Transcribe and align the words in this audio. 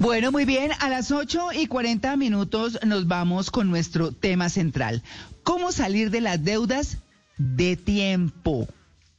Bueno, 0.00 0.30
muy 0.30 0.44
bien, 0.44 0.70
a 0.78 0.88
las 0.88 1.10
8 1.10 1.48
y 1.54 1.66
40 1.66 2.16
minutos 2.16 2.78
nos 2.86 3.08
vamos 3.08 3.50
con 3.50 3.68
nuestro 3.68 4.12
tema 4.12 4.48
central. 4.48 5.02
¿Cómo 5.42 5.72
salir 5.72 6.12
de 6.12 6.20
las 6.20 6.44
deudas 6.44 6.98
de 7.36 7.76
tiempo? 7.76 8.68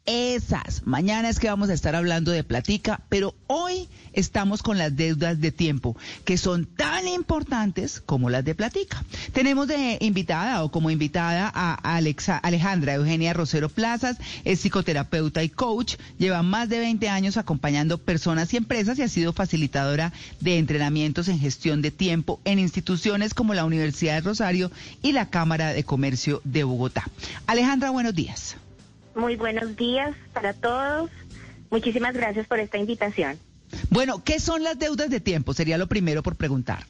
Esas. 0.09 0.87
Mañana 0.87 1.29
es 1.29 1.37
que 1.37 1.49
vamos 1.49 1.69
a 1.69 1.73
estar 1.73 1.95
hablando 1.95 2.31
de 2.31 2.43
platica, 2.43 2.99
pero 3.09 3.35
hoy 3.45 3.87
estamos 4.11 4.63
con 4.63 4.79
las 4.79 4.95
deudas 4.95 5.39
de 5.39 5.51
tiempo, 5.51 5.95
que 6.25 6.35
son 6.39 6.65
tan 6.65 7.07
importantes 7.07 8.01
como 8.03 8.31
las 8.31 8.43
de 8.43 8.55
platica. 8.55 9.05
Tenemos 9.33 9.67
de 9.67 9.99
invitada 10.01 10.63
o 10.63 10.71
como 10.71 10.89
invitada 10.89 11.51
a 11.53 11.75
Alexa, 11.95 12.37
Alejandra 12.37 12.95
Eugenia 12.95 13.33
Rosero 13.33 13.69
Plazas, 13.69 14.17
es 14.45 14.61
psicoterapeuta 14.61 15.43
y 15.43 15.49
coach, 15.49 15.97
lleva 16.17 16.41
más 16.41 16.69
de 16.69 16.79
20 16.79 17.07
años 17.07 17.37
acompañando 17.37 17.99
personas 17.99 18.51
y 18.51 18.57
empresas 18.57 18.97
y 18.97 19.03
ha 19.03 19.09
sido 19.09 19.31
facilitadora 19.31 20.11
de 20.39 20.57
entrenamientos 20.57 21.27
en 21.27 21.39
gestión 21.39 21.83
de 21.83 21.91
tiempo 21.91 22.39
en 22.45 22.57
instituciones 22.57 23.35
como 23.35 23.53
la 23.53 23.63
Universidad 23.63 24.15
de 24.15 24.21
Rosario 24.21 24.71
y 25.03 25.11
la 25.11 25.29
Cámara 25.29 25.71
de 25.71 25.83
Comercio 25.83 26.41
de 26.45 26.63
Bogotá. 26.63 27.07
Alejandra, 27.45 27.91
buenos 27.91 28.15
días. 28.15 28.57
Muy 29.15 29.35
buenos 29.35 29.75
días 29.75 30.15
para 30.33 30.53
todos. 30.53 31.09
Muchísimas 31.69 32.13
gracias 32.13 32.47
por 32.47 32.59
esta 32.59 32.77
invitación. 32.77 33.39
Bueno, 33.89 34.23
¿qué 34.23 34.39
son 34.39 34.63
las 34.63 34.79
deudas 34.79 35.09
de 35.09 35.19
tiempo? 35.19 35.53
Sería 35.53 35.77
lo 35.77 35.87
primero 35.87 36.23
por 36.23 36.35
preguntar. 36.35 36.85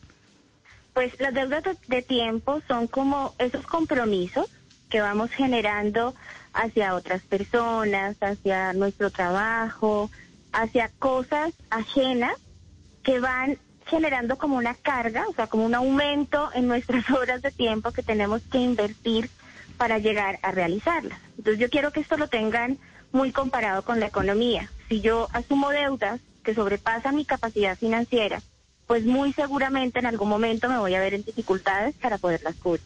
Pues 0.94 1.14
las 1.20 1.34
deudas 1.34 1.64
de 1.88 2.02
tiempo 2.02 2.62
son 2.68 2.88
como 2.88 3.36
esos 3.38 3.66
compromisos 3.66 4.50
que 4.90 5.02
vamos 5.02 5.30
generando 5.32 6.16
hacia 6.54 6.96
otras 6.96 7.22
personas, 7.22 8.18
hacia 8.22 8.74
nuestro 8.74 9.12
trabajo, 9.12 10.10
hacia 10.52 10.90
cosas 11.00 11.54
ajenas 11.70 12.34
que 13.04 13.20
van 13.20 13.60
generando 13.86 14.38
como 14.38 14.58
una 14.58 14.76
carga, 14.76 15.26
o 15.28 15.34
sea, 15.34 15.48
como 15.48 15.66
un 15.66 15.76
aumento 15.76 16.50
en 16.54 16.68
nuestras 16.68 17.10
horas 17.12 17.42
de 17.42 17.52
tiempo 17.52 17.92
que 17.92 18.04
tenemos 18.04 18.42
que 18.52 18.60
invertir 18.60 19.30
para 19.80 19.98
llegar 19.98 20.40
a 20.42 20.52
realizarlas. 20.52 21.18
Entonces 21.38 21.58
yo 21.58 21.70
quiero 21.70 21.94
que 21.94 22.02
esto 22.02 22.18
lo 22.18 22.28
tengan 22.28 22.78
muy 23.14 23.32
comparado 23.32 23.84
con 23.84 24.02
la 24.02 24.08
economía. 24.08 24.70
Si 24.90 25.00
yo 25.00 25.30
asumo 25.32 25.70
deudas 25.70 26.20
que 26.44 26.54
sobrepasan 26.54 27.16
mi 27.16 27.24
capacidad 27.24 27.78
financiera, 27.78 28.42
pues 28.88 29.06
muy 29.06 29.32
seguramente 29.32 30.00
en 30.00 30.06
algún 30.06 30.28
momento 30.28 30.68
me 30.68 30.78
voy 30.78 30.96
a 30.96 31.00
ver 31.00 31.14
en 31.14 31.24
dificultades 31.24 31.96
para 31.96 32.18
poderlas 32.18 32.56
cubrir. 32.56 32.84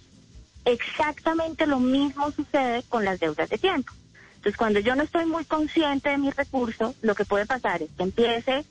Exactamente 0.66 1.66
lo 1.66 1.80
mismo 1.80 2.30
sucede 2.32 2.84
con 2.84 3.04
las 3.06 3.20
deudas 3.20 3.50
de 3.50 3.58
tiempo. 3.58 3.92
Entonces, 4.36 4.56
cuando 4.56 4.80
yo 4.80 4.94
no 4.96 5.02
estoy 5.02 5.26
muy 5.26 5.46
consciente 5.46 6.10
de 6.10 6.20
mis 6.20 6.36
recursos, 6.36 6.96
lo 7.02 7.16
que 7.16 7.26
puede 7.26 7.48
pasar 7.48 7.82
es 7.82 7.90
que 7.98 8.04
empiece 8.04 8.66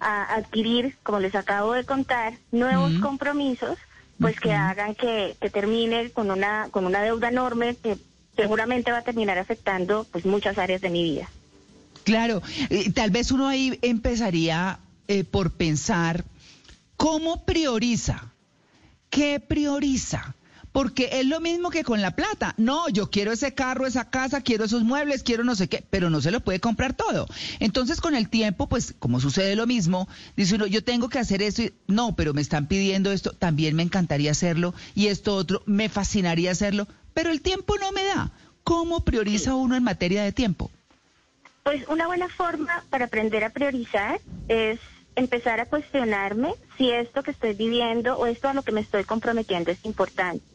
a 0.00 0.34
adquirir, 0.36 0.96
como 1.02 1.20
les 1.20 1.34
acabo 1.34 1.74
de 1.74 1.84
contar, 1.84 2.32
nuevos 2.50 2.92
compromisos 3.02 3.76
pues 4.22 4.40
que 4.40 4.52
hagan 4.52 4.94
que, 4.94 5.36
termine 5.52 6.10
con 6.10 6.30
una, 6.30 6.68
con 6.70 6.86
una 6.86 7.02
deuda 7.02 7.28
enorme 7.28 7.76
que 7.76 7.98
seguramente 8.36 8.90
va 8.90 8.98
a 8.98 9.02
terminar 9.02 9.36
afectando 9.36 10.06
pues 10.10 10.24
muchas 10.24 10.56
áreas 10.56 10.80
de 10.80 10.88
mi 10.88 11.02
vida. 11.02 11.28
Claro, 12.04 12.42
tal 12.94 13.10
vez 13.10 13.30
uno 13.30 13.48
ahí 13.48 13.78
empezaría 13.82 14.78
eh, 15.08 15.24
por 15.24 15.52
pensar 15.52 16.24
cómo 16.96 17.44
prioriza, 17.44 18.32
qué 19.10 19.40
prioriza, 19.40 20.34
porque 20.72 21.10
es 21.12 21.26
lo 21.26 21.40
mismo 21.40 21.70
que 21.70 21.84
con 21.84 22.00
la 22.00 22.16
plata. 22.16 22.54
No, 22.56 22.88
yo 22.88 23.10
quiero 23.10 23.32
ese 23.32 23.54
carro, 23.54 23.86
esa 23.86 24.10
casa, 24.10 24.40
quiero 24.40 24.64
esos 24.64 24.82
muebles, 24.82 25.22
quiero 25.22 25.44
no 25.44 25.54
sé 25.54 25.68
qué, 25.68 25.84
pero 25.88 26.10
no 26.10 26.20
se 26.20 26.30
lo 26.30 26.40
puede 26.40 26.60
comprar 26.60 26.94
todo. 26.94 27.28
Entonces 27.60 28.00
con 28.00 28.14
el 28.14 28.28
tiempo, 28.28 28.68
pues 28.68 28.94
como 28.98 29.20
sucede 29.20 29.54
lo 29.54 29.66
mismo, 29.66 30.08
dice 30.36 30.56
uno, 30.56 30.66
yo 30.66 30.82
tengo 30.82 31.08
que 31.08 31.18
hacer 31.18 31.42
esto, 31.42 31.62
y, 31.62 31.72
no, 31.86 32.16
pero 32.16 32.34
me 32.34 32.40
están 32.40 32.66
pidiendo 32.66 33.12
esto, 33.12 33.32
también 33.32 33.76
me 33.76 33.82
encantaría 33.82 34.30
hacerlo, 34.30 34.74
y 34.94 35.08
esto 35.08 35.36
otro, 35.36 35.62
me 35.66 35.88
fascinaría 35.88 36.50
hacerlo, 36.50 36.88
pero 37.14 37.30
el 37.30 37.42
tiempo 37.42 37.76
no 37.78 37.92
me 37.92 38.04
da. 38.04 38.32
¿Cómo 38.64 39.04
prioriza 39.04 39.54
uno 39.56 39.76
en 39.76 39.82
materia 39.82 40.22
de 40.22 40.32
tiempo? 40.32 40.70
Pues 41.64 41.86
una 41.88 42.06
buena 42.06 42.28
forma 42.28 42.84
para 42.90 43.06
aprender 43.06 43.44
a 43.44 43.50
priorizar 43.50 44.20
es 44.48 44.78
empezar 45.16 45.60
a 45.60 45.66
cuestionarme 45.66 46.54
si 46.78 46.90
esto 46.90 47.22
que 47.22 47.32
estoy 47.32 47.54
viviendo 47.54 48.16
o 48.16 48.26
esto 48.26 48.48
a 48.48 48.54
lo 48.54 48.62
que 48.62 48.72
me 48.72 48.80
estoy 48.80 49.04
comprometiendo 49.04 49.70
es 49.70 49.84
importante 49.84 50.51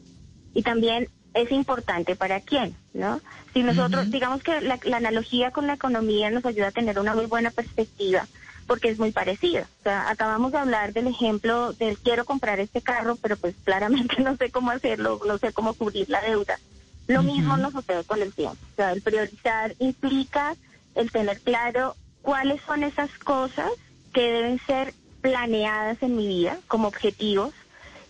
y 0.58 0.62
también 0.64 1.08
es 1.34 1.52
importante 1.52 2.16
para 2.16 2.40
quién, 2.40 2.74
¿no? 2.92 3.20
Si 3.54 3.62
nosotros, 3.62 4.10
digamos 4.10 4.42
que 4.42 4.60
la, 4.60 4.80
analogía 4.96 5.52
con 5.52 5.68
la 5.68 5.74
economía 5.74 6.32
nos 6.32 6.44
ayuda 6.44 6.66
a 6.66 6.72
tener 6.72 6.98
una 6.98 7.14
muy 7.14 7.26
buena 7.26 7.52
perspectiva, 7.52 8.26
porque 8.66 8.88
es 8.88 8.98
muy 8.98 9.12
parecida. 9.12 9.68
O 9.78 9.82
sea, 9.84 10.10
acabamos 10.10 10.50
de 10.50 10.58
hablar 10.58 10.92
del 10.92 11.06
ejemplo 11.06 11.74
del 11.74 11.96
quiero 11.96 12.24
comprar 12.24 12.58
este 12.58 12.82
carro, 12.82 13.14
pero 13.22 13.36
pues 13.36 13.54
claramente 13.62 14.20
no 14.20 14.36
sé 14.36 14.50
cómo 14.50 14.72
hacerlo, 14.72 15.20
no 15.28 15.38
sé 15.38 15.52
cómo 15.52 15.74
cubrir 15.74 16.10
la 16.10 16.22
deuda. 16.22 16.58
Lo 17.06 17.22
mismo 17.22 17.56
nos 17.56 17.72
sucede 17.72 18.02
con 18.02 18.20
el 18.20 18.32
tiempo. 18.32 18.58
O 18.72 18.74
sea, 18.74 18.90
el 18.90 19.00
priorizar 19.00 19.76
implica 19.78 20.56
el 20.96 21.12
tener 21.12 21.38
claro 21.38 21.94
cuáles 22.20 22.60
son 22.62 22.82
esas 22.82 23.16
cosas 23.18 23.70
que 24.12 24.22
deben 24.22 24.58
ser 24.66 24.92
planeadas 25.20 26.02
en 26.02 26.16
mi 26.16 26.26
vida 26.26 26.58
como 26.66 26.88
objetivos 26.88 27.54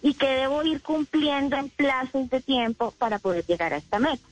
y 0.02 0.14
que 0.14 0.28
debo 0.28 0.62
ir 0.62 0.82
cumpliendo 0.82 1.56
en 1.56 1.68
plazos 1.70 2.30
de 2.30 2.40
tiempo 2.40 2.92
para 2.98 3.18
poder 3.18 3.44
llegar 3.46 3.72
a 3.72 3.78
esta 3.78 3.98
meta. 3.98 4.26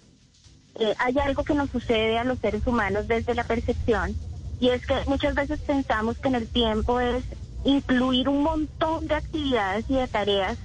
Eh, 0.78 0.94
hay 0.98 1.18
algo 1.18 1.42
que 1.44 1.54
nos 1.54 1.70
sucede 1.70 2.18
a 2.18 2.24
los 2.24 2.38
seres 2.38 2.66
humanos 2.66 3.08
desde 3.08 3.34
la 3.34 3.44
percepción 3.44 4.16
y 4.60 4.68
es 4.68 4.86
que 4.86 4.94
muchas 5.06 5.34
veces 5.34 5.60
pensamos 5.60 6.18
que 6.18 6.28
en 6.28 6.34
el 6.34 6.48
tiempo 6.48 7.00
es 7.00 7.24
incluir 7.64 8.28
un 8.28 8.42
montón 8.42 9.06
de 9.06 9.14
actividades 9.14 9.84
y 9.88 9.94
de 9.94 10.06
tareas 10.06 10.58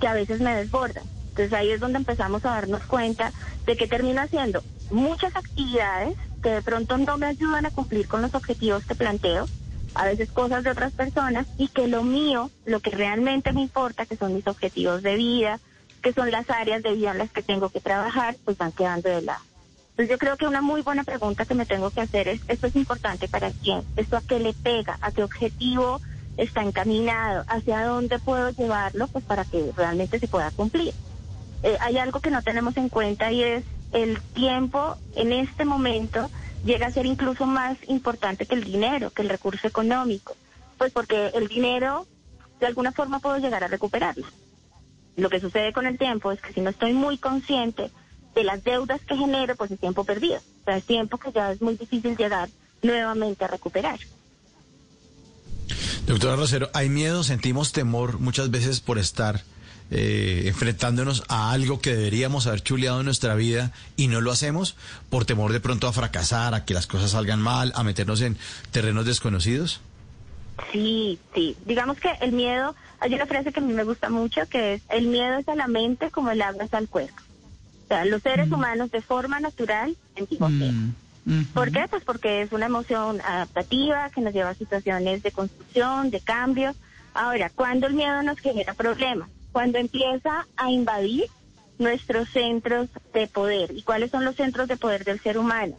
que 0.00 0.06
a 0.06 0.14
veces 0.14 0.40
me 0.40 0.54
desbordan. 0.54 1.04
Entonces 1.30 1.52
ahí 1.52 1.70
es 1.70 1.80
donde 1.80 1.98
empezamos 1.98 2.44
a 2.44 2.50
darnos 2.50 2.82
cuenta 2.84 3.32
de 3.66 3.76
que 3.76 3.88
termino 3.88 4.20
haciendo 4.22 4.62
muchas 4.90 5.34
actividades 5.34 6.14
que 6.42 6.50
de 6.50 6.62
pronto 6.62 6.98
no 6.98 7.16
me 7.16 7.26
ayudan 7.26 7.66
a 7.66 7.70
cumplir 7.70 8.06
con 8.06 8.22
los 8.22 8.34
objetivos 8.34 8.84
que 8.84 8.94
planteo 8.94 9.46
a 9.94 10.04
veces 10.04 10.30
cosas 10.30 10.64
de 10.64 10.70
otras 10.70 10.92
personas 10.92 11.46
y 11.58 11.68
que 11.68 11.88
lo 11.88 12.02
mío, 12.02 12.50
lo 12.64 12.80
que 12.80 12.90
realmente 12.90 13.52
me 13.52 13.62
importa, 13.62 14.06
que 14.06 14.16
son 14.16 14.34
mis 14.34 14.46
objetivos 14.46 15.02
de 15.02 15.16
vida, 15.16 15.60
que 16.02 16.12
son 16.12 16.30
las 16.30 16.50
áreas 16.50 16.82
de 16.82 16.92
vida 16.92 17.12
en 17.12 17.18
las 17.18 17.30
que 17.30 17.42
tengo 17.42 17.70
que 17.70 17.80
trabajar, 17.80 18.36
pues 18.44 18.58
van 18.58 18.72
quedando 18.72 19.08
de 19.08 19.22
lado. 19.22 19.42
Entonces 19.90 20.10
yo 20.10 20.18
creo 20.18 20.36
que 20.36 20.48
una 20.48 20.60
muy 20.60 20.82
buena 20.82 21.04
pregunta 21.04 21.46
que 21.46 21.54
me 21.54 21.66
tengo 21.66 21.90
que 21.90 22.00
hacer 22.00 22.26
es, 22.26 22.40
¿esto 22.48 22.66
es 22.66 22.74
importante 22.74 23.28
para 23.28 23.52
quién? 23.52 23.84
¿Esto 23.96 24.16
a 24.16 24.22
qué 24.22 24.40
le 24.40 24.52
pega? 24.52 24.98
¿A 25.00 25.12
qué 25.12 25.22
objetivo 25.22 26.00
está 26.36 26.62
encaminado? 26.62 27.44
¿Hacia 27.46 27.86
dónde 27.86 28.18
puedo 28.18 28.50
llevarlo? 28.50 29.06
Pues 29.06 29.24
para 29.24 29.44
que 29.44 29.70
realmente 29.76 30.18
se 30.18 30.26
pueda 30.26 30.50
cumplir. 30.50 30.92
Eh, 31.62 31.76
hay 31.80 31.98
algo 31.98 32.18
que 32.18 32.30
no 32.30 32.42
tenemos 32.42 32.76
en 32.76 32.88
cuenta 32.88 33.30
y 33.30 33.44
es 33.44 33.64
el 33.92 34.20
tiempo 34.34 34.96
en 35.14 35.32
este 35.32 35.64
momento 35.64 36.28
llega 36.64 36.86
a 36.86 36.92
ser 36.92 37.06
incluso 37.06 37.46
más 37.46 37.76
importante 37.88 38.46
que 38.46 38.54
el 38.54 38.64
dinero, 38.64 39.10
que 39.10 39.22
el 39.22 39.28
recurso 39.28 39.66
económico, 39.66 40.36
pues 40.78 40.92
porque 40.92 41.28
el 41.34 41.48
dinero 41.48 42.06
de 42.60 42.66
alguna 42.66 42.92
forma 42.92 43.20
puedo 43.20 43.38
llegar 43.38 43.62
a 43.64 43.68
recuperarlo. 43.68 44.26
Lo 45.16 45.30
que 45.30 45.40
sucede 45.40 45.72
con 45.72 45.86
el 45.86 45.98
tiempo 45.98 46.32
es 46.32 46.40
que 46.40 46.52
si 46.52 46.60
no 46.60 46.70
estoy 46.70 46.92
muy 46.92 47.18
consciente 47.18 47.90
de 48.34 48.44
las 48.44 48.64
deudas 48.64 49.00
que 49.02 49.16
genero, 49.16 49.54
pues 49.54 49.70
es 49.70 49.78
tiempo 49.78 50.04
perdido. 50.04 50.38
O 50.62 50.64
sea, 50.64 50.76
es 50.76 50.84
tiempo 50.84 51.18
que 51.18 51.30
ya 51.30 51.52
es 51.52 51.62
muy 51.62 51.76
difícil 51.76 52.16
llegar 52.16 52.48
nuevamente 52.82 53.44
a 53.44 53.48
recuperar. 53.48 53.98
Doctora 56.06 56.36
Rosero, 56.36 56.68
¿hay 56.74 56.88
miedo, 56.88 57.22
sentimos 57.22 57.72
temor 57.72 58.18
muchas 58.18 58.50
veces 58.50 58.80
por 58.80 58.98
estar 58.98 59.42
eh, 59.90 60.44
enfrentándonos 60.46 61.24
a 61.28 61.52
algo 61.52 61.80
que 61.80 61.94
deberíamos 61.94 62.46
haber 62.46 62.62
chuleado 62.62 63.00
en 63.00 63.04
nuestra 63.04 63.34
vida 63.34 63.72
y 63.96 64.08
no 64.08 64.20
lo 64.20 64.32
hacemos 64.32 64.76
por 65.10 65.24
temor 65.24 65.52
de 65.52 65.60
pronto 65.60 65.86
a 65.86 65.92
fracasar, 65.92 66.54
a 66.54 66.64
que 66.64 66.74
las 66.74 66.86
cosas 66.86 67.12
salgan 67.12 67.40
mal, 67.40 67.72
a 67.74 67.84
meternos 67.84 68.20
en 68.22 68.36
terrenos 68.70 69.06
desconocidos? 69.06 69.80
Sí, 70.72 71.18
sí. 71.34 71.56
Digamos 71.66 71.98
que 71.98 72.10
el 72.20 72.32
miedo, 72.32 72.74
hay 73.00 73.14
una 73.14 73.26
frase 73.26 73.52
que 73.52 73.60
a 73.60 73.62
mí 73.62 73.72
me 73.72 73.84
gusta 73.84 74.08
mucho 74.08 74.48
que 74.48 74.74
es, 74.74 74.82
el 74.88 75.06
miedo 75.06 75.38
es 75.38 75.48
a 75.48 75.54
la 75.54 75.66
mente 75.66 76.10
como 76.10 76.30
el 76.30 76.42
agua 76.42 76.64
es 76.64 76.74
al 76.74 76.88
cuerpo. 76.88 77.16
O 77.84 77.88
sea, 77.88 78.04
los 78.04 78.22
seres 78.22 78.50
humanos 78.50 78.90
de 78.90 79.02
forma 79.02 79.40
natural 79.40 79.96
sentimos. 80.14 80.50
Mm, 80.50 80.92
ujú. 81.26 81.44
¿Por 81.52 81.70
qué? 81.70 81.86
Pues 81.90 82.02
porque 82.04 82.42
es 82.42 82.52
una 82.52 82.66
emoción 82.66 83.20
adaptativa 83.20 84.10
que 84.10 84.22
nos 84.22 84.32
lleva 84.32 84.50
a 84.50 84.54
situaciones 84.54 85.22
de 85.22 85.32
construcción, 85.32 86.10
de 86.10 86.20
cambio. 86.20 86.74
Ahora, 87.12 87.50
¿cuándo 87.50 87.86
el 87.86 87.94
miedo 87.94 88.22
nos 88.22 88.38
genera 88.38 88.72
problemas? 88.72 89.28
Cuando 89.54 89.78
empieza 89.78 90.48
a 90.56 90.68
invadir 90.68 91.26
nuestros 91.78 92.28
centros 92.30 92.88
de 93.12 93.28
poder. 93.28 93.70
¿Y 93.70 93.82
cuáles 93.82 94.10
son 94.10 94.24
los 94.24 94.34
centros 94.34 94.66
de 94.66 94.76
poder 94.76 95.04
del 95.04 95.20
ser 95.20 95.38
humano? 95.38 95.78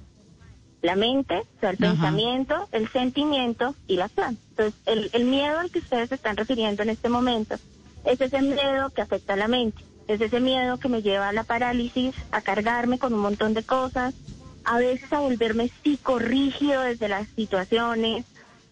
La 0.81 0.95
mente, 0.95 1.39
o 1.39 1.60
sea, 1.60 1.72
el 1.72 1.75
Ajá. 1.75 1.92
pensamiento, 1.92 2.69
el 2.72 2.89
sentimiento 2.89 3.75
y 3.86 3.98
la 3.98 4.06
acción. 4.06 4.38
Entonces, 4.51 4.80
el, 4.86 5.10
el 5.12 5.25
miedo 5.25 5.60
al 5.60 5.72
que 5.72 5.80
ustedes 5.80 6.07
se 6.07 6.16
están 6.16 6.38
refiriendo 6.38 6.83
en 6.83 6.89
este 6.89 7.10
momento 7.10 7.57
es 8.06 8.22
ese 8.22 8.42
miedo 8.42 8.92
que 8.92 9.01
afecta 9.01 9.33
a 9.33 9.38
la 9.38 9.50
mente. 9.50 9.83
Es 10.07 10.22
ese 10.22 10.39
miedo 10.39 10.77
que 10.77 10.88
me 10.88 11.01
lleva 11.01 11.27
a 11.27 11.33
la 11.33 11.44
parálisis, 11.44 12.16
a 12.31 12.42
cargarme 12.42 12.98
con 12.98 13.13
un 13.13 13.19
montón 13.19 13.54
de 13.54 13.63
cosas, 13.63 14.13
a 14.63 14.77
veces 14.77 15.12
a 15.12 15.19
volverme 15.19 15.69
psicorrígido 15.83 16.81
desde 16.81 17.10
las 17.10 17.27
situaciones, 17.36 18.24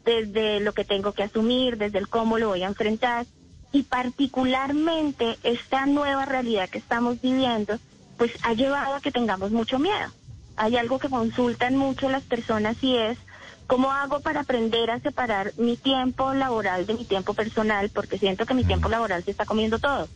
desde 0.06 0.62
lo 0.62 0.72
que 0.72 0.86
tengo 0.86 1.12
que 1.12 1.24
asumir, 1.24 1.78
desde 1.78 1.98
el 2.00 2.08
cómo 2.08 2.38
lo 2.38 2.48
voy 2.48 2.64
a 2.64 2.68
enfrentar. 2.68 3.26
Y 3.74 3.84
particularmente 3.84 5.38
esta 5.44 5.86
nueva 5.88 6.26
realidad 6.26 6.70
que 6.70 6.78
estamos 6.78 7.20
viviendo, 7.22 7.80
pues 8.18 8.32
ha 8.44 8.54
llevado 8.54 8.96
a 8.96 9.02
que 9.02 9.12
tengamos 9.12 9.52
mucho 9.52 9.80
miedo. 9.80 10.12
Hay 10.56 10.78
algo 10.78 11.00
que 11.00 11.10
consultan 11.10 11.76
mucho 11.76 12.08
las 12.10 12.22
personas 12.24 12.78
y 12.84 12.96
es, 12.96 13.18
¿cómo 13.66 13.92
hago 13.92 14.20
para 14.20 14.42
aprender 14.42 14.92
a 14.92 15.00
separar 15.00 15.54
mi 15.58 15.76
tiempo 15.76 16.34
laboral 16.36 16.86
de 16.86 16.94
mi 16.94 17.04
tiempo 17.04 17.34
personal? 17.34 17.90
Porque 17.90 18.20
siento 18.20 18.46
que 18.46 18.54
mi 18.54 18.64
tiempo 18.64 18.90
laboral 18.90 19.24
se 19.24 19.32
está 19.32 19.46
comiendo 19.46 19.80
todo. 19.80 20.08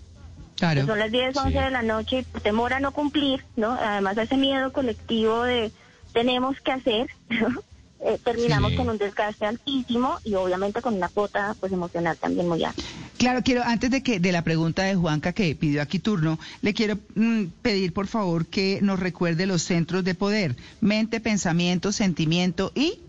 Claro. 0.57 0.85
Son 0.85 0.99
las 0.99 1.11
10, 1.11 1.35
11 1.35 1.59
de 1.59 1.71
la 1.71 1.81
noche 1.81 2.19
y 2.19 2.23
por 2.23 2.41
temor 2.41 2.73
a 2.73 2.79
no 2.79 2.91
cumplir, 2.91 3.43
¿no? 3.55 3.71
Además 3.71 4.17
ese 4.19 4.37
miedo 4.37 4.71
colectivo 4.71 5.43
de 5.43 5.71
tenemos 6.13 6.59
que 6.61 6.71
hacer, 6.71 7.09
¿no? 7.29 7.47
Eh, 7.99 8.19
terminamos 8.23 8.71
Sí. 8.71 8.77
con 8.77 8.89
un 8.89 8.99
desgaste 8.99 9.47
altísimo 9.47 10.19
y 10.23 10.35
obviamente 10.35 10.83
con 10.83 10.93
una 10.93 11.09
cuota 11.09 11.55
pues 11.59 11.71
emocional 11.71 12.15
también 12.17 12.47
muy 12.47 12.63
alta. 12.63 12.83
Claro, 13.17 13.41
quiero, 13.43 13.63
antes 13.63 13.89
de 13.89 14.03
que 14.03 14.19
de 14.19 14.31
la 14.31 14.43
pregunta 14.43 14.83
de 14.83 14.95
Juanca 14.95 15.33
que 15.33 15.55
pidió 15.55 15.81
aquí 15.81 15.97
turno, 15.99 16.37
le 16.61 16.73
quiero 16.73 16.97
mm, 17.15 17.45
pedir 17.61 17.91
por 17.93 18.07
favor 18.07 18.45
que 18.45 18.79
nos 18.81 18.99
recuerde 18.99 19.45
los 19.47 19.63
centros 19.63 20.03
de 20.03 20.13
poder, 20.13 20.55
mente, 20.81 21.19
pensamiento, 21.19 21.91
sentimiento 21.91 22.71
y 22.75 22.99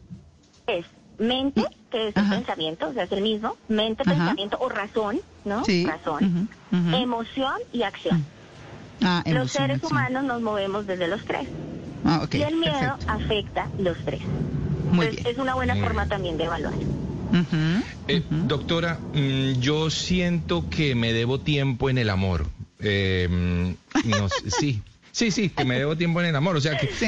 Es 0.67 0.87
mente, 1.19 1.63
que 1.91 2.09
es 2.09 2.17
Ajá. 2.17 2.35
el 2.37 2.39
pensamiento, 2.41 2.89
o 2.89 2.93
sea, 2.95 3.05
es 3.05 3.13
el 3.13 3.23
mismo, 3.23 3.57
mente, 3.69 4.03
Ajá. 4.07 4.15
pensamiento 4.15 4.57
o 4.61 4.69
razón, 4.69 5.21
¿no? 5.45 5.65
Sí. 5.65 5.85
Razón, 5.85 6.49
emoción 6.73 7.55
y 7.73 7.83
acción. 7.83 8.25
ah, 9.03 9.23
Los 9.27 9.51
seres 9.53 9.77
acción. 9.77 9.93
humanos 9.93 10.25
nos 10.25 10.41
movemos 10.41 10.87
desde 10.87 11.07
los 11.09 11.23
tres 11.25 11.47
Ah, 12.05 12.23
ok, 12.25 12.35
y 12.37 12.43
el 12.43 12.57
miedo 12.57 12.73
perfecto. 12.97 13.13
afecta 13.13 13.69
los 13.79 13.99
tres. 14.05 14.21
Muy 14.93 15.07
Entonces, 15.07 15.25
bien. 15.25 15.35
es 15.37 15.39
una 15.43 15.55
buena 15.55 15.75
Muy 15.75 15.83
forma 15.83 16.03
bien. 16.03 16.09
también 16.09 16.37
de 16.39 16.45
evaluar. 16.45 16.75
Eh, 18.07 18.23
doctora, 18.31 19.01
mm, 19.13 19.61
yo 19.61 19.91
siento 19.91 20.67
que 20.69 20.95
me 20.95 21.13
debo 21.13 21.39
tiempo 21.41 21.91
en 21.91 21.99
el 21.99 22.11
amor. 22.11 22.47
Eh, 22.81 23.29
mm, 23.31 24.09
no 24.09 24.29
sí. 24.29 24.83
Sí, 25.13 25.31
sí, 25.31 25.49
que 25.49 25.65
me 25.65 25.79
debo 25.79 25.97
tiempo 25.97 26.21
en 26.21 26.27
el 26.27 26.37
amor. 26.37 26.57
O 26.57 26.61
sea, 26.61 26.77
que, 26.79 26.89
Sí. 26.89 27.07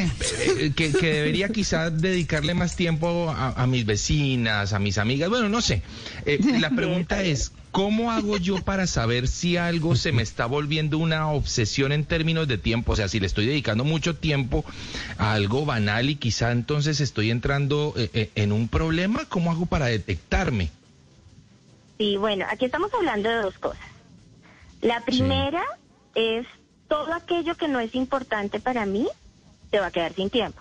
eh, 0.58 0.72
que, 0.74 0.92
que 0.92 1.12
debería 1.12 1.48
quizás 1.48 2.00
dedicarle 2.00 2.54
más 2.54 2.74
tiempo 2.76 3.30
a, 3.30 3.50
a 3.62 3.66
mis 3.66 3.84
vecinas, 3.86 4.72
a 4.72 4.78
mis 4.78 4.98
amigas. 4.98 5.28
Bueno, 5.30 5.48
no 5.48 5.60
sé. 5.60 5.82
Eh, 6.26 6.40
la 6.58 6.70
pregunta 6.70 7.22
es, 7.22 7.52
¿cómo 7.70 8.10
hago 8.10 8.36
yo 8.36 8.56
para 8.62 8.86
saber 8.86 9.28
si 9.28 9.56
algo 9.56 9.94
se 9.94 10.10
me 10.12 10.22
está 10.22 10.46
volviendo 10.46 10.98
una 10.98 11.28
obsesión 11.30 11.92
en 11.92 12.04
términos 12.04 12.48
de 12.48 12.58
tiempo? 12.58 12.92
O 12.92 12.96
sea, 12.96 13.06
si 13.08 13.20
le 13.20 13.26
estoy 13.26 13.46
dedicando 13.46 13.84
mucho 13.84 14.16
tiempo 14.16 14.64
a 15.18 15.34
algo 15.34 15.64
banal 15.64 16.10
y 16.10 16.16
quizá 16.16 16.50
entonces 16.52 17.00
estoy 17.00 17.30
entrando 17.30 17.94
eh, 17.96 18.10
eh, 18.14 18.30
en 18.34 18.50
un 18.52 18.66
problema, 18.68 19.24
¿cómo 19.28 19.52
hago 19.52 19.66
para 19.66 19.86
detectarme? 19.86 20.70
Sí, 21.98 22.16
bueno, 22.16 22.46
aquí 22.50 22.64
estamos 22.64 22.90
hablando 22.94 23.28
de 23.28 23.36
dos 23.36 23.58
cosas. 23.58 23.84
La 24.80 25.04
primera 25.04 25.62
es 26.14 26.46
todo 26.90 27.14
aquello 27.14 27.54
que 27.54 27.68
no 27.68 27.78
es 27.80 27.94
importante 27.94 28.58
para 28.60 28.84
mí, 28.84 29.06
se 29.70 29.78
va 29.80 29.86
a 29.86 29.90
quedar 29.92 30.12
sin 30.12 30.28
tiempo. 30.28 30.60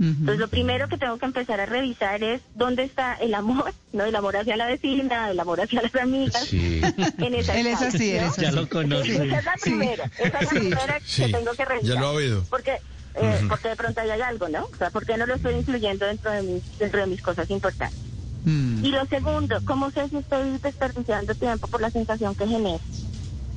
Entonces, 0.00 0.38
lo 0.38 0.48
primero 0.48 0.88
que 0.88 0.96
tengo 0.96 1.18
que 1.18 1.26
empezar 1.26 1.60
a 1.60 1.66
revisar 1.66 2.22
es 2.24 2.40
dónde 2.54 2.84
está 2.84 3.14
el 3.20 3.34
amor, 3.34 3.72
¿no? 3.92 4.04
El 4.04 4.16
amor 4.16 4.34
hacia 4.36 4.56
la 4.56 4.66
vecina, 4.66 5.30
el 5.30 5.38
amor 5.38 5.60
hacia 5.60 5.82
las 5.82 5.94
amigas. 5.94 6.42
Sí. 6.46 6.80
En 7.18 7.34
esa 7.34 7.54
Él 7.58 7.66
es 7.66 7.74
etapa, 7.82 7.86
así, 7.88 8.10
él 8.12 8.22
¿no? 8.22 8.26
es 8.26 8.32
así. 8.32 8.40
Ya 8.42 8.52
lo 8.52 8.68
conoce. 8.68 9.12
Esa 9.26 9.38
es 9.38 9.44
la 9.44 9.54
Sí. 9.58 9.60
primera, 9.70 10.04
esa 10.18 10.24
es 10.26 10.32
la 10.32 10.40
Sí. 10.40 10.56
primera 10.58 11.00
Sí. 11.04 11.22
que 11.22 11.28
tengo 11.32 11.52
que 11.52 11.64
revisar. 11.66 11.94
Ya 11.94 12.00
lo 12.00 12.06
ha 12.06 12.12
oído. 12.12 12.44
Porque, 12.48 12.78
eh, 13.14 13.40
porque 13.48 13.68
de 13.68 13.76
pronto 13.76 14.00
hay 14.00 14.20
algo, 14.22 14.48
¿no? 14.48 14.64
O 14.64 14.76
sea, 14.78 14.88
¿por 14.90 15.04
qué 15.06 15.16
no 15.18 15.26
lo 15.26 15.34
estoy 15.34 15.54
incluyendo 15.54 16.06
dentro 16.06 16.30
de 16.32 16.42
mis, 16.42 16.78
dentro 16.78 17.00
de 17.00 17.06
mis 17.06 17.20
cosas 17.20 17.48
importantes? 17.50 17.98
Mm. 18.44 18.82
Y 18.82 18.88
lo 18.92 19.04
segundo, 19.04 19.60
¿cómo 19.66 19.90
sé 19.90 20.08
si 20.08 20.16
estoy 20.16 20.56
desperdiciando 20.62 21.34
tiempo 21.34 21.66
por 21.68 21.82
la 21.82 21.90
sensación 21.90 22.34
que 22.34 22.46
genera? 22.46 22.82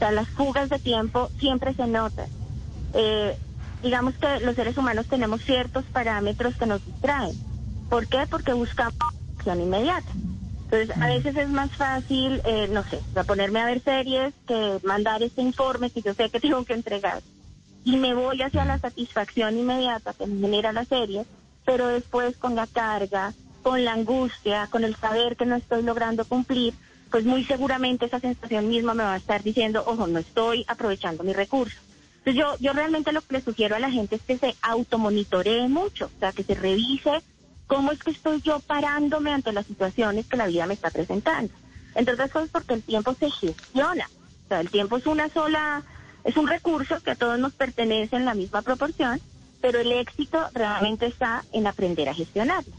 Sea, 0.03 0.11
las 0.11 0.27
fugas 0.27 0.69
de 0.69 0.79
tiempo 0.79 1.31
siempre 1.39 1.73
se 1.75 1.87
notan. 1.87 2.27
Eh, 2.93 3.37
digamos 3.81 4.15
que 4.17 4.41
los 4.41 4.53
seres 4.53 4.77
humanos 4.77 5.07
tenemos 5.07 5.41
ciertos 5.43 5.85
parámetros 5.85 6.57
que 6.57 6.65
nos 6.65 6.85
distraen. 6.85 7.31
¿Por 7.89 8.07
qué? 8.07 8.27
Porque 8.29 8.51
buscamos 8.51 8.95
acción 9.37 9.61
inmediata. 9.61 10.11
Entonces, 10.65 11.01
a 11.01 11.07
veces 11.07 11.37
es 11.37 11.47
más 11.47 11.71
fácil, 11.71 12.41
eh, 12.43 12.67
no 12.69 12.83
sé, 12.83 12.99
ponerme 13.25 13.61
a 13.61 13.65
ver 13.65 13.81
series 13.81 14.33
que 14.45 14.77
mandar 14.83 15.23
este 15.23 15.41
informe 15.41 15.89
que 15.89 16.01
yo 16.01 16.13
sé 16.13 16.29
que 16.29 16.39
tengo 16.41 16.65
que 16.65 16.73
entregar. 16.73 17.21
Y 17.85 17.95
me 17.95 18.13
voy 18.13 18.41
hacia 18.41 18.65
la 18.65 18.79
satisfacción 18.79 19.57
inmediata 19.57 20.13
que 20.13 20.27
me 20.27 20.41
genera 20.41 20.73
la 20.73 20.83
serie, 20.83 21.25
pero 21.63 21.87
después 21.87 22.35
con 22.35 22.55
la 22.55 22.67
carga, 22.67 23.31
con 23.61 23.85
la 23.85 23.93
angustia, 23.93 24.67
con 24.69 24.83
el 24.83 24.97
saber 24.97 25.37
que 25.37 25.45
no 25.45 25.55
estoy 25.55 25.81
logrando 25.81 26.25
cumplir, 26.25 26.73
pues 27.13 27.25
muy 27.25 27.45
seguramente 27.45 28.07
esa 28.07 28.19
sensación 28.19 28.69
misma 28.69 28.95
me 28.95 29.03
va 29.03 29.13
a 29.13 29.17
estar 29.17 29.43
diciendo, 29.43 29.83
ojo, 29.85 30.07
no 30.07 30.17
estoy 30.17 30.65
aprovechando 30.67 31.23
mi 31.23 31.31
recurso. 31.31 31.77
Entonces 32.17 32.41
yo, 32.41 32.57
yo 32.59 32.73
realmente 32.73 33.11
lo 33.11 33.21
que 33.21 33.35
le 33.35 33.41
sugiero 33.43 33.75
a 33.75 33.79
la 33.79 33.91
gente 33.91 34.15
es 34.15 34.23
que 34.23 34.39
se 34.39 34.55
automonitoree 34.63 35.67
mucho, 35.67 36.07
o 36.07 36.19
sea, 36.19 36.31
que 36.31 36.41
se 36.41 36.55
revise 36.55 37.21
cómo 37.67 37.91
es 37.91 37.99
que 37.99 38.09
estoy 38.09 38.41
yo 38.41 38.59
parándome 38.61 39.31
ante 39.31 39.53
las 39.53 39.67
situaciones 39.67 40.25
que 40.25 40.37
la 40.37 40.47
vida 40.47 40.65
me 40.65 40.73
está 40.73 40.89
presentando. 40.89 41.53
Entre 41.93 42.15
otras 42.15 42.31
cosas 42.31 42.49
porque 42.51 42.73
el 42.73 42.81
tiempo 42.81 43.13
se 43.13 43.29
gestiona. 43.29 44.09
O 44.45 44.47
sea, 44.47 44.61
el 44.61 44.71
tiempo 44.71 44.97
es 44.97 45.05
una 45.05 45.29
sola, 45.29 45.83
es 46.23 46.35
un 46.35 46.47
recurso 46.47 46.99
que 47.03 47.11
a 47.11 47.15
todos 47.15 47.37
nos 47.37 47.53
pertenece 47.53 48.15
en 48.15 48.25
la 48.25 48.33
misma 48.33 48.63
proporción, 48.63 49.21
pero 49.61 49.79
el 49.79 49.91
éxito 49.91 50.39
realmente 50.55 51.05
está 51.05 51.45
en 51.51 51.67
aprender 51.67 52.09
a 52.09 52.15
gestionarlo. 52.15 52.73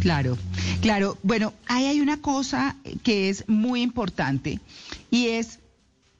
Claro, 0.00 0.36
claro. 0.80 1.18
Bueno, 1.22 1.52
ahí 1.66 1.86
hay 1.86 2.00
una 2.00 2.20
cosa 2.20 2.76
que 3.02 3.28
es 3.28 3.48
muy 3.48 3.82
importante 3.82 4.60
y 5.10 5.28
es, 5.28 5.60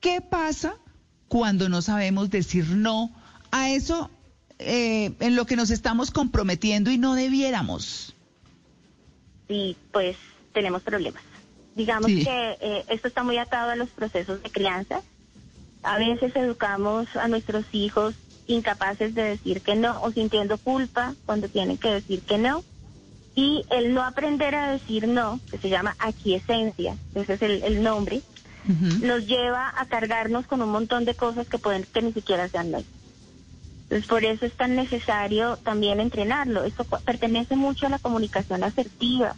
¿qué 0.01 0.21
pasa 0.21 0.75
cuando 1.29 1.69
no 1.69 1.83
sabemos 1.83 2.31
decir 2.31 2.69
no 2.69 3.11
a 3.51 3.71
eso 3.71 4.11
eh, 4.59 5.13
en 5.21 5.35
lo 5.37 5.47
que 5.47 5.57
nos 5.57 5.71
estamos 5.71 6.11
comprometiendo 6.11 6.91
y 6.91 6.99
no 6.99 7.15
debiéramos? 7.15 8.15
y 9.49 9.77
pues 9.93 10.17
tenemos 10.53 10.83
problemas. 10.83 11.23
Digamos 11.75 12.07
Sí. 12.11 12.25
que 12.25 12.57
eh, 12.61 12.85
esto 12.89 13.09
está 13.09 13.23
muy 13.25 13.37
atado 13.39 13.71
a 13.71 13.77
los 13.77 13.91
procesos 13.91 14.43
de 14.43 14.51
crianza. 14.51 15.03
A 15.83 15.99
veces 15.99 16.35
educamos 16.37 17.15
a 17.17 17.29
nuestros 17.29 17.65
hijos 17.73 18.15
incapaces 18.47 19.15
de 19.15 19.23
decir 19.23 19.61
que 19.61 19.75
no 19.75 20.01
o 20.03 20.13
sintiendo 20.13 20.57
culpa 20.59 21.15
cuando 21.27 21.49
tienen 21.49 21.77
que 21.79 21.91
decir 21.91 22.23
que 22.23 22.39
no. 22.39 22.65
Y 23.35 23.65
el 23.71 23.95
no 23.95 24.03
aprender 24.03 24.55
a 24.55 24.71
decir 24.71 25.09
no, 25.09 25.41
que 25.51 25.59
se 25.59 25.69
llama 25.69 25.97
aquiescencia, 25.99 26.97
ese 27.15 27.35
es 27.35 27.43
el, 27.43 27.63
el 27.65 27.83
nombre, 27.83 28.23
nos 29.03 29.27
lleva 29.27 29.73
a 29.77 29.87
cargarnos 29.87 30.47
con 30.47 30.63
un 30.63 30.71
montón 30.71 31.05
de 31.05 31.15
cosas 31.15 31.47
que 31.49 31.59
pueden 31.59 31.85
que 31.85 32.01
ni 32.01 32.13
siquiera 32.13 32.49
sean 32.49 32.71
no. 32.71 32.83
Entonces, 33.85 34.07
por 34.09 34.25
eso 34.25 34.47
es 34.47 34.55
tan 34.55 34.75
necesario 34.75 35.57
también 35.59 36.01
entrenarlo. 36.01 36.65
Esto 36.65 36.85
pertenece 36.85 37.55
mucho 37.55 37.87
a 37.87 37.91
la 37.91 37.99
comunicación 37.99 38.65
asertiva, 38.65 39.37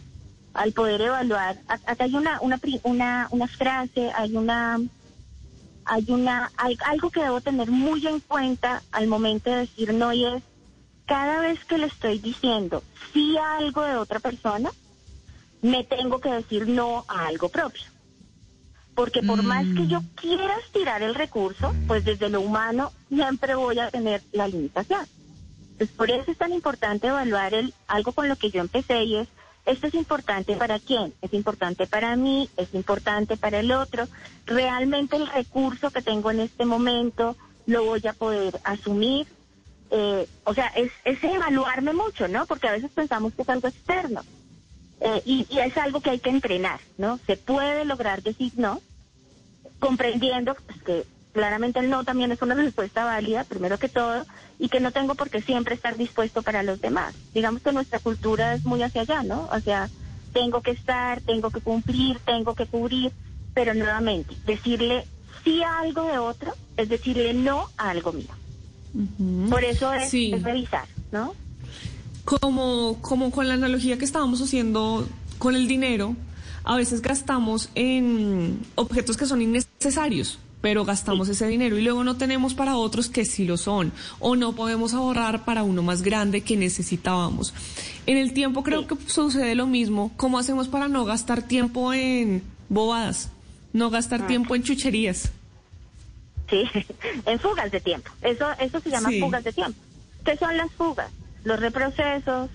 al 0.53 0.71
poder 0.71 1.01
evaluar. 1.01 1.57
Acá 1.67 2.05
hay 2.05 2.15
una, 2.15 2.39
una, 2.41 2.59
una, 2.83 3.27
una 3.31 3.47
frase, 3.47 4.09
hay 4.15 4.35
una, 4.35 4.79
hay 5.85 6.05
una, 6.07 6.51
hay 6.55 6.77
algo 6.85 7.09
que 7.09 7.21
debo 7.21 7.41
tener 7.41 7.69
muy 7.69 8.07
en 8.07 8.21
cuenta 8.21 8.81
al 8.91 9.07
momento 9.07 9.49
de 9.49 9.57
decir 9.57 9.93
no 9.93 10.13
y 10.13 10.25
es 10.25 10.43
cada 11.07 11.39
vez 11.39 11.63
que 11.65 11.77
le 11.77 11.87
estoy 11.87 12.19
diciendo 12.19 12.83
sí 13.13 13.35
a 13.37 13.57
algo 13.57 13.81
de 13.81 13.95
otra 13.95 14.19
persona, 14.19 14.69
me 15.61 15.83
tengo 15.83 16.19
que 16.19 16.29
decir 16.29 16.67
no 16.67 17.05
a 17.07 17.25
algo 17.25 17.49
propio. 17.49 17.83
Porque 18.93 19.21
por 19.21 19.41
más 19.43 19.65
que 19.75 19.87
yo 19.87 20.01
quiera 20.15 20.57
estirar 20.57 21.03
el 21.03 21.15
recurso, 21.15 21.73
pues 21.87 22.03
desde 22.03 22.29
lo 22.29 22.41
humano 22.41 22.91
siempre 23.09 23.55
voy 23.55 23.79
a 23.79 23.89
tener 23.91 24.23
la 24.31 24.47
limitación. 24.47 25.05
Entonces, 25.73 25.95
por 25.95 26.09
eso 26.09 26.31
es 26.31 26.37
tan 26.37 26.51
importante 26.51 27.07
evaluar 27.07 27.53
el, 27.53 27.73
algo 27.87 28.11
con 28.11 28.27
lo 28.27 28.35
que 28.35 28.49
yo 28.49 28.61
empecé 28.61 29.03
y 29.03 29.17
es, 29.17 29.27
esto 29.67 29.87
es 29.87 29.93
importante 29.93 30.55
para 30.55 30.79
quién, 30.79 31.13
es 31.21 31.33
importante 31.33 31.85
para 31.85 32.15
mí, 32.15 32.49
es 32.57 32.73
importante 32.73 33.37
para 33.37 33.59
el 33.59 33.71
otro. 33.71 34.07
Realmente 34.45 35.15
el 35.15 35.27
recurso 35.27 35.91
que 35.91 36.01
tengo 36.01 36.31
en 36.31 36.39
este 36.39 36.65
momento 36.65 37.35
lo 37.67 37.83
voy 37.83 38.01
a 38.07 38.13
poder 38.13 38.59
asumir. 38.63 39.27
Eh, 39.91 40.27
o 40.43 40.53
sea, 40.53 40.67
es, 40.75 40.91
es 41.05 41.23
evaluarme 41.23 41.93
mucho, 41.93 42.27
¿no? 42.27 42.45
Porque 42.45 42.67
a 42.67 42.73
veces 42.73 42.91
pensamos 42.91 43.33
que 43.33 43.43
es 43.43 43.49
algo 43.49 43.67
externo. 43.67 44.21
Eh, 44.99 45.21
y, 45.25 45.47
es 45.59 45.77
algo 45.77 46.01
que 46.01 46.09
hay 46.09 46.19
que 46.19 46.29
entrenar, 46.29 46.79
¿no? 46.97 47.19
Se 47.27 47.37
puede 47.37 47.85
lograr 47.85 48.23
decir 48.23 48.53
no, 48.57 48.81
comprendiendo 49.79 50.55
pues, 50.55 50.81
que 50.81 51.05
claramente 51.33 51.79
el 51.79 51.89
no 51.89 52.03
también 52.03 52.31
es 52.31 52.41
una 52.41 52.55
respuesta 52.55 53.05
válida, 53.05 53.43
primero 53.43 53.77
que 53.77 53.89
todo, 53.89 54.25
y 54.57 54.69
que 54.69 54.79
no 54.79 54.91
tengo 54.91 55.13
por 55.13 55.29
qué 55.29 55.41
siempre 55.41 55.75
estar 55.75 55.95
dispuesto 55.97 56.41
para 56.41 56.63
los 56.63 56.81
demás. 56.81 57.13
Digamos 57.33 57.61
que 57.61 57.71
nuestra 57.71 57.99
cultura 57.99 58.55
es 58.55 58.65
muy 58.65 58.81
hacia 58.81 59.01
allá, 59.01 59.21
¿no? 59.21 59.47
O 59.51 59.59
sea, 59.59 59.87
tengo 60.33 60.61
que 60.61 60.71
estar, 60.71 61.21
tengo 61.21 61.51
que 61.51 61.61
cumplir, 61.61 62.17
tengo 62.19 62.55
que 62.55 62.65
cubrir, 62.65 63.11
pero 63.53 63.75
nuevamente, 63.75 64.35
decirle 64.45 65.05
sí 65.43 65.61
a 65.61 65.79
algo 65.79 66.03
de 66.03 66.17
otro 66.17 66.53
es 66.75 66.89
decirle 66.89 67.33
no 67.33 67.69
a 67.77 67.91
algo 67.91 68.13
mío. 68.13 68.36
Por 69.49 69.63
eso 69.63 69.91
es, 69.93 70.09
Sí. 70.09 70.31
es 70.33 70.43
revisar, 70.43 70.85
¿no? 71.11 71.33
como, 72.25 72.97
como 73.01 73.31
con 73.31 73.47
la 73.47 73.53
analogía 73.53 73.97
que 73.97 74.03
estábamos 74.05 74.41
haciendo 74.41 75.07
con 75.37 75.55
el 75.55 75.67
dinero, 75.67 76.15
a 76.65 76.75
veces 76.75 77.01
gastamos 77.01 77.69
en 77.75 78.59
objetos 78.75 79.15
que 79.15 79.25
son 79.25 79.41
innecesarios, 79.41 80.37
pero 80.59 80.83
gastamos 80.83 81.29
ese 81.29 81.47
dinero 81.47 81.77
y 81.77 81.83
luego 81.83 82.03
no 82.03 82.17
tenemos 82.17 82.53
para 82.53 82.75
otros 82.75 83.07
que 83.07 83.23
sí 83.23 83.45
lo 83.45 83.55
son, 83.55 83.93
o 84.19 84.35
no 84.35 84.51
podemos 84.53 84.93
ahorrar 84.93 85.45
para 85.45 85.63
uno 85.63 85.83
más 85.83 86.01
grande 86.01 86.41
que 86.41 86.57
necesitábamos. 86.57 87.53
En 88.05 88.17
el 88.17 88.33
tiempo 88.33 88.61
creo 88.61 88.87
que 88.87 88.97
sucede 89.07 89.55
lo 89.55 89.65
mismo. 89.67 90.11
¿Cómo 90.17 90.37
hacemos 90.37 90.67
para 90.67 90.89
no 90.89 91.05
gastar 91.05 91.43
tiempo 91.43 91.93
en 91.93 92.43
bobadas? 92.67 93.29
No 93.71 93.89
gastar 93.89 94.27
tiempo 94.27 94.53
en 94.55 94.63
chucherías. 94.63 95.31
Sí, 96.49 96.63
en 97.25 97.39
fugas 97.39 97.71
de 97.71 97.79
tiempo. 97.81 98.09
Eso, 98.21 98.45
eso 98.59 98.79
se 98.79 98.89
llama 98.89 99.09
Sí. 99.09 99.19
fugas 99.19 99.43
de 99.43 99.53
tiempo. 99.53 99.79
¿Qué 100.23 100.37
son 100.37 100.55
las 100.57 100.71
fugas? 100.71 101.11
Los 101.43 101.59
reprocesos, 101.59 102.49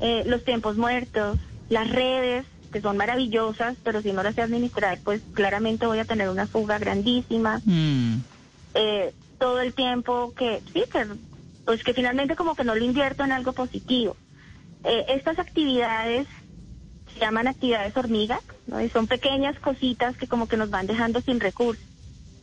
eh, 0.00 0.22
los 0.26 0.44
tiempos 0.44 0.76
muertos, 0.76 1.38
las 1.68 1.90
redes, 1.90 2.46
que 2.72 2.80
son 2.80 2.96
maravillosas, 2.96 3.76
pero 3.82 4.00
si 4.02 4.12
no 4.12 4.22
las 4.22 4.34
sé 4.34 4.42
administrar, 4.42 4.98
pues 5.04 5.20
claramente 5.34 5.86
voy 5.86 5.98
a 5.98 6.04
tener 6.04 6.28
una 6.28 6.46
fuga 6.46 6.78
grandísima. 6.78 7.60
Mm. 7.64 8.18
Eh, 8.74 9.12
todo 9.38 9.60
el 9.60 9.72
tiempo 9.74 10.32
que, 10.36 10.62
sí, 10.72 10.84
que, 10.92 11.06
pues 11.64 11.82
que 11.82 11.94
finalmente 11.94 12.36
como 12.36 12.54
que 12.54 12.64
no 12.64 12.74
lo 12.74 12.84
invierto 12.84 13.24
en 13.24 13.32
algo 13.32 13.52
positivo. 13.52 14.16
Eh, 14.84 15.06
estas 15.08 15.38
actividades 15.38 16.26
se 17.12 17.20
llaman 17.20 17.48
actividades 17.48 17.96
hormiga, 17.96 18.40
¿no? 18.66 18.80
Y 18.80 18.88
son 18.90 19.06
pequeñas 19.06 19.58
cositas 19.58 20.16
que 20.16 20.28
como 20.28 20.46
que 20.46 20.56
nos 20.56 20.70
van 20.70 20.86
dejando 20.86 21.20
sin 21.22 21.40
recursos. 21.40 21.84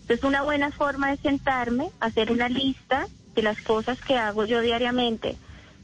Entonces 0.08 0.24
una 0.24 0.42
buena 0.42 0.72
forma 0.72 1.12
es 1.12 1.20
sentarme, 1.20 1.90
hacer 2.00 2.32
una 2.32 2.48
lista 2.48 3.10
de 3.36 3.42
las 3.42 3.62
cosas 3.62 4.00
que 4.00 4.16
hago 4.18 4.46
yo 4.46 4.62
diariamente 4.62 5.36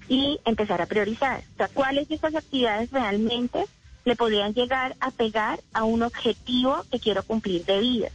y 0.08 0.40
empezar 0.46 0.82
a 0.82 0.86
priorizar. 0.86 1.44
O 1.56 1.58
sea, 1.58 1.68
cuáles 1.68 2.08
de 2.08 2.16
estas 2.16 2.34
actividades 2.34 2.90
realmente 2.92 3.66
le 4.06 4.16
podrían 4.16 4.54
llegar 4.54 4.96
a 5.02 5.12
pegar 5.12 5.60
a 5.74 5.84
un 5.84 6.04
objetivo 6.04 6.86
que 6.90 7.02
quiero 7.02 7.24
cumplir 7.24 7.66
de 7.66 7.80
vida. 7.82 8.08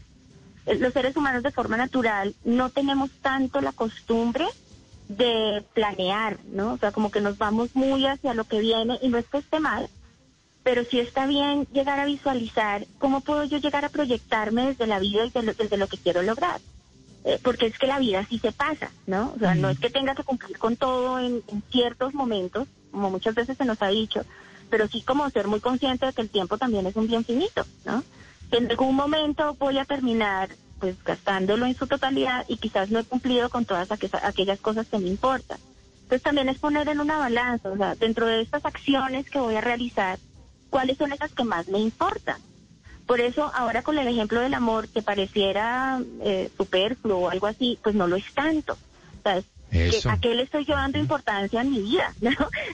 Eh, 0.65 0.77
Los 0.77 0.95
seres 0.95 1.15
humanos 1.15 1.43
de 1.43 1.51
forma 1.51 1.77
natural 1.77 2.35
no 2.43 2.71
tenemos 2.71 3.11
tanto 3.21 3.61
la 3.61 3.73
costumbre 3.73 4.47
de 5.09 5.63
planear, 5.75 6.39
¿no? 6.47 6.73
O 6.73 6.79
sea, 6.79 6.91
como 6.91 7.11
que 7.11 7.21
nos 7.21 7.37
vamos 7.37 7.77
muy 7.77 8.07
hacia 8.07 8.33
lo 8.33 8.45
que 8.45 8.61
viene 8.61 8.99
y 9.03 9.09
no 9.09 9.19
es 9.19 9.27
que 9.27 9.39
esté 9.39 9.61
mal, 9.61 9.91
pero 10.69 10.85
sí 10.85 11.01
está 11.01 11.25
bien 11.27 11.67
llegar 11.73 11.99
a 11.99 12.05
visualizar 12.05 12.87
cómo 12.99 13.23
puedo 13.23 13.43
yo 13.45 13.57
llegar 13.57 13.87
a 13.87 13.89
proyectarme 13.89 14.67
desde 14.67 14.87
la 14.87 14.99
vida 14.99 15.25
y 15.25 15.31
desde 15.31 15.43
lo, 15.43 15.55
desde 15.55 15.79
lo 15.79 15.87
que 15.87 15.97
quiero 15.97 16.21
lograr. 16.23 16.61
Eh, 17.25 17.39
porque 17.43 17.65
es 17.69 17.79
que 17.79 17.87
la 17.87 17.99
vida 17.99 18.27
sí 18.29 18.39
se 18.39 18.53
pasa, 18.53 18.91
¿no? 19.07 19.33
O 19.35 19.39
sea, 19.39 19.55
no 19.55 19.71
es 19.71 19.79
que 19.79 19.89
tenga 19.89 20.15
que 20.15 20.25
cumplir 20.25 20.59
con 20.59 20.77
todo 20.77 21.21
en, 21.21 21.43
en 21.49 21.63
ciertos 21.71 22.13
momentos, 22.13 22.69
como 22.91 23.11
muchas 23.11 23.35
veces 23.35 23.57
se 23.57 23.65
nos 23.65 23.81
ha 23.81 23.89
dicho, 23.89 24.27
pero 24.69 24.89
sí 24.89 25.01
como 25.01 25.31
ser 25.31 25.47
muy 25.49 25.61
consciente 25.61 26.05
de 26.05 26.13
que 26.13 26.21
el 26.21 26.29
tiempo 26.29 26.59
también 26.59 26.87
es 26.87 26.97
un 26.97 27.07
bien 27.07 27.25
finito, 27.25 27.65
¿no? 27.87 28.05
Que 28.51 28.59
en 28.59 28.71
algún 28.71 28.95
momento 28.95 29.57
voy 29.59 29.79
a 29.79 29.87
terminar 29.87 30.51
pues 30.81 31.03
gastándolo 31.03 31.65
en 31.65 31.77
su 31.77 31.87
totalidad 31.87 32.45
y 32.47 32.59
quizás 32.59 32.91
no 32.91 32.99
he 32.99 33.05
cumplido 33.05 33.49
con 33.49 33.65
todas 33.65 33.89
aqu- 33.89 34.21
aquellas 34.23 34.61
cosas 34.61 34.87
que 34.87 34.99
me 34.99 35.09
importan. 35.09 35.59
Entonces 36.03 36.23
también 36.23 36.51
es 36.51 36.59
poner 36.59 36.89
en 36.91 37.01
una 37.01 37.17
balanza, 37.17 37.71
o 37.71 37.77
sea, 37.79 37.95
dentro 37.95 38.27
de 38.27 38.43
estas 38.43 38.67
acciones 38.67 39.29
que 39.31 39.39
voy 39.39 39.57
a 39.57 39.63
realizar, 39.63 40.19
cuáles 40.71 40.97
son 40.99 41.13
esas 41.13 41.33
que 41.33 41.45
más 41.45 41.67
me 41.69 41.79
importan. 41.79 42.37
Por 43.07 43.21
eso 43.21 43.51
ahora 43.55 43.83
con 43.83 43.99
el 43.99 44.07
ejemplo 44.07 44.41
del 44.41 44.53
amor 44.55 44.89
que 44.89 45.01
pareciera 45.03 46.01
eh, 46.23 46.51
superfluo 46.57 47.19
o 47.21 47.31
algo 47.31 47.47
así, 47.47 47.79
pues 47.83 47.95
no 47.95 48.07
lo 48.07 48.17
es 48.17 48.25
tanto. 48.35 48.75
O 48.75 49.23
sea, 49.23 49.39
es 49.39 49.45
que 49.71 49.89
Eso. 49.99 50.11
¿A 50.11 50.19
qué 50.19 50.35
le 50.35 50.43
estoy 50.43 50.65
yo 50.65 50.75
dando 50.75 50.99
importancia 50.99 51.61
en 51.63 51.71
mi 51.71 51.81
vida? 51.81 52.13
¿no? 52.21 52.31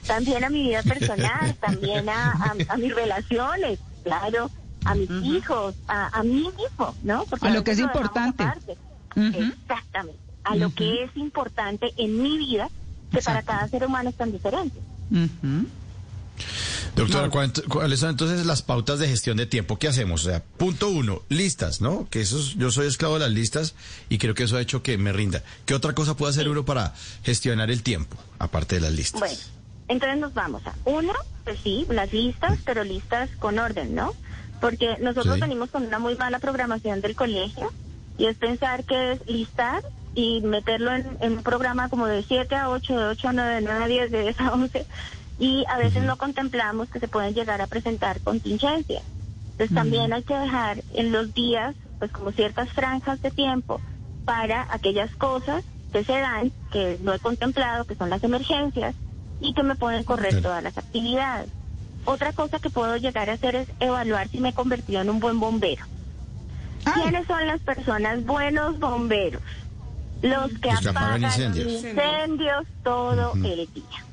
También 0.06 0.44
a 0.44 0.48
mi 0.50 0.62
vida 0.62 0.82
personal, 0.82 1.54
también 1.60 2.08
a, 2.08 2.32
a- 2.32 2.54
a 2.68 2.76
mis 2.76 2.94
relaciones, 2.94 3.78
claro, 4.02 4.50
a 4.84 4.94
mis 4.94 5.10
hijos, 5.22 5.74
a, 5.88 6.18
a 6.18 6.22
mí 6.22 6.48
mismo, 6.56 6.94
¿no? 7.02 7.24
Porque 7.26 7.46
A 7.46 7.50
lo 7.54 7.64
que 7.64 7.70
es 7.72 7.78
importante. 8.34 8.76
Exactamente, 9.38 10.18
a 10.44 10.56
lo 10.56 10.70
que 10.74 11.04
es 11.04 11.16
importante 11.16 11.92
en 11.96 12.20
mi 12.22 12.36
vida, 12.38 12.68
que 13.12 13.20
para 13.22 13.42
cada 13.42 13.68
ser 13.68 13.84
humano 13.86 14.10
es 14.10 14.16
tan 14.16 14.32
diferente. 14.32 14.80
Doctora, 16.96 17.28
¿cuánt- 17.28 17.64
¿cuáles 17.68 17.98
son 18.00 18.10
entonces 18.10 18.46
las 18.46 18.62
pautas 18.62 19.00
de 19.00 19.08
gestión 19.08 19.36
de 19.36 19.46
tiempo? 19.46 19.78
¿Qué 19.80 19.88
hacemos? 19.88 20.24
O 20.26 20.30
sea, 20.30 20.44
punto 20.56 20.88
uno, 20.90 21.22
listas, 21.28 21.80
¿no? 21.80 22.06
Que 22.08 22.20
eso 22.20 22.38
es- 22.38 22.54
yo 22.54 22.70
soy 22.70 22.86
esclavo 22.86 23.14
de 23.14 23.20
las 23.20 23.30
listas 23.32 23.74
y 24.08 24.18
creo 24.18 24.34
que 24.34 24.44
eso 24.44 24.56
ha 24.56 24.60
hecho 24.60 24.82
que 24.82 24.96
me 24.96 25.12
rinda. 25.12 25.42
¿Qué 25.66 25.74
otra 25.74 25.92
cosa 25.92 26.16
puede 26.16 26.30
hacer 26.30 26.48
uno 26.48 26.64
para 26.64 26.94
gestionar 27.24 27.70
el 27.72 27.82
tiempo, 27.82 28.16
aparte 28.38 28.76
de 28.76 28.82
las 28.82 28.92
listas? 28.92 29.18
Bueno, 29.20 29.36
entonces 29.88 30.18
nos 30.20 30.34
vamos 30.34 30.64
a 30.66 30.74
uno, 30.84 31.12
pues 31.42 31.58
sí, 31.64 31.84
las 31.88 32.12
listas, 32.12 32.58
pero 32.64 32.84
listas 32.84 33.28
con 33.40 33.58
orden, 33.58 33.94
¿no? 33.96 34.14
Porque 34.60 34.96
nosotros 35.00 35.34
Sí. 35.34 35.40
venimos 35.40 35.70
con 35.70 35.84
una 35.84 35.98
muy 35.98 36.14
mala 36.14 36.38
programación 36.38 37.00
del 37.00 37.16
colegio 37.16 37.72
y 38.18 38.26
es 38.26 38.36
pensar 38.36 38.84
que 38.84 39.12
es 39.12 39.20
listar 39.26 39.82
y 40.14 40.40
meterlo 40.42 40.94
en, 40.94 41.18
en 41.20 41.32
un 41.38 41.42
programa 41.42 41.88
como 41.88 42.06
de 42.06 42.22
7 42.22 42.54
a 42.54 42.70
8, 42.70 42.96
de 42.96 43.04
8 43.06 43.28
a 43.28 43.32
9, 43.32 43.54
de 43.56 43.60
9 43.62 43.82
a 43.84 43.88
10, 43.88 44.10
de 44.12 44.22
10 44.22 44.40
a 44.40 44.52
11 44.52 44.86
y 45.38 45.64
a 45.68 45.78
veces 45.78 46.02
no 46.04 46.16
contemplamos 46.16 46.88
que 46.88 47.00
se 47.00 47.08
pueden 47.08 47.34
llegar 47.34 47.60
a 47.60 47.66
presentar 47.66 48.20
contingencias. 48.20 49.02
Entonces 49.52 49.74
también 49.74 50.12
hay 50.12 50.22
que 50.22 50.34
dejar 50.36 50.82
en 50.94 51.12
los 51.12 51.32
días 51.34 51.74
pues 51.98 52.10
como 52.10 52.32
ciertas 52.32 52.68
franjas 52.70 53.20
de 53.22 53.30
tiempo 53.30 53.80
para 54.24 54.66
aquellas 54.70 55.14
cosas 55.16 55.64
que 55.92 56.04
se 56.04 56.18
dan, 56.18 56.50
que 56.72 56.98
no 57.02 57.12
he 57.14 57.18
contemplado, 57.18 57.84
que 57.84 57.94
son 57.94 58.10
las 58.10 58.22
emergencias 58.24 58.94
y 59.40 59.54
que 59.54 59.62
me 59.62 59.76
pueden 59.76 60.02
correr 60.04 60.42
todas 60.42 60.62
las 60.62 60.76
actividades. 60.76 61.48
Otra 62.04 62.32
cosa 62.32 62.58
que 62.58 62.68
puedo 62.70 62.96
llegar 62.96 63.30
a 63.30 63.34
hacer 63.34 63.54
es 63.56 63.68
evaluar 63.80 64.28
si 64.28 64.40
me 64.40 64.50
he 64.50 64.52
convertido 64.52 65.00
en 65.00 65.10
un 65.10 65.20
buen 65.20 65.40
bombero. 65.40 65.84
Ah, 66.84 66.94
¿Quiénes 67.02 67.26
son 67.26 67.46
las 67.46 67.60
personas 67.60 68.24
buenos 68.24 68.78
bomberos? 68.78 69.42
Los 70.20 70.50
que 70.58 70.70
Los 70.70 70.80
que 70.80 70.88
apagan 70.88 71.24
apagan 71.24 71.24
incendios. 71.24 71.72
incendios 71.72 72.64
todo 72.82 73.32
el 73.34 73.68
día. 73.72 74.04